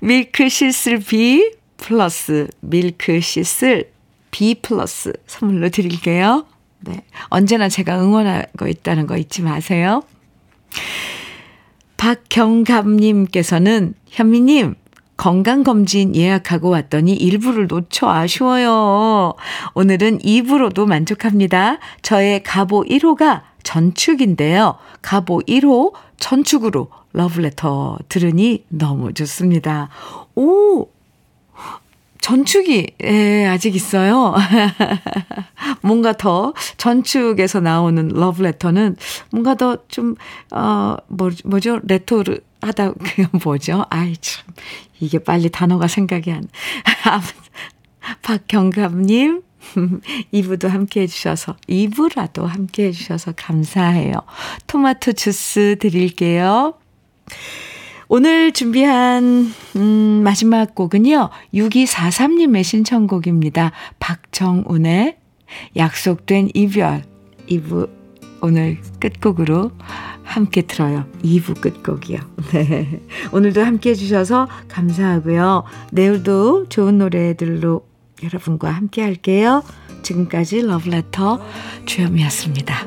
밀크 0.00 0.48
시슬 0.48 1.00
B 1.00 1.52
플러스 1.76 2.48
밀크 2.60 3.20
시슬 3.20 3.90
B 4.30 4.54
플러스 4.54 5.12
선물로 5.26 5.70
드릴게요. 5.70 6.46
네. 6.80 7.02
언제나 7.28 7.68
제가 7.68 8.00
응원하고 8.00 8.68
있다는 8.68 9.06
거 9.06 9.16
잊지 9.16 9.42
마세요. 9.42 10.02
박경감님께서는 11.96 13.94
현미님 14.08 14.74
건강검진 15.16 16.14
예약하고 16.14 16.68
왔더니 16.68 17.14
일부를 17.14 17.66
놓쳐 17.68 18.08
아쉬워요. 18.08 19.34
오늘은 19.74 20.18
2부로도 20.18 20.86
만족합니다. 20.86 21.78
저의 22.02 22.42
가보 22.42 22.84
1호가 22.84 23.42
전축인데요. 23.62 24.76
가보 25.02 25.40
1호 25.40 25.92
전축으로 26.18 26.88
러브레터 27.12 27.98
들으니 28.08 28.64
너무 28.68 29.14
좋습니다. 29.14 29.88
오! 30.34 30.88
전축이, 32.26 32.88
예, 33.04 33.46
아직 33.46 33.76
있어요. 33.76 34.34
뭔가 35.80 36.12
더, 36.12 36.54
전축에서 36.76 37.60
나오는 37.60 38.08
러브레터는 38.08 38.96
뭔가 39.30 39.54
더 39.54 39.78
좀, 39.86 40.16
어, 40.50 40.96
뭐, 41.06 41.30
뭐죠? 41.44 41.78
레토르 41.84 42.38
하다, 42.62 42.94
그게 42.98 43.28
뭐죠? 43.44 43.84
아이, 43.90 44.16
참. 44.16 44.44
이게 44.98 45.20
빨리 45.20 45.50
단어가 45.50 45.86
생각이 45.86 46.32
안. 46.32 46.48
박경감님, 48.22 49.42
2부도 50.34 50.66
함께 50.66 51.02
해주셔서, 51.02 51.54
2부라도 51.68 52.44
함께 52.44 52.86
해주셔서 52.86 53.34
감사해요. 53.36 54.14
토마토 54.66 55.12
주스 55.12 55.76
드릴게요. 55.78 56.74
오늘 58.08 58.52
준비한 58.52 59.52
음, 59.76 60.20
마지막 60.22 60.74
곡은요. 60.74 61.30
6243님의 61.54 62.62
신청곡입니다. 62.62 63.72
박정운의 63.98 65.16
약속된 65.76 66.50
이별 66.54 67.02
2부 67.48 67.90
오늘 68.42 68.78
끝곡으로 69.00 69.72
함께 70.22 70.62
들어요. 70.62 71.06
2부 71.22 71.60
끝곡이요. 71.60 72.18
네. 72.52 73.00
오늘도 73.32 73.64
함께 73.64 73.90
해주셔서 73.90 74.48
감사하고요. 74.68 75.64
내일도 75.92 76.68
좋은 76.68 76.98
노래들로 76.98 77.86
여러분과 78.22 78.70
함께 78.70 79.02
할게요. 79.02 79.62
지금까지 80.02 80.62
러브레터 80.62 81.40
주현미였습니다. 81.86 82.86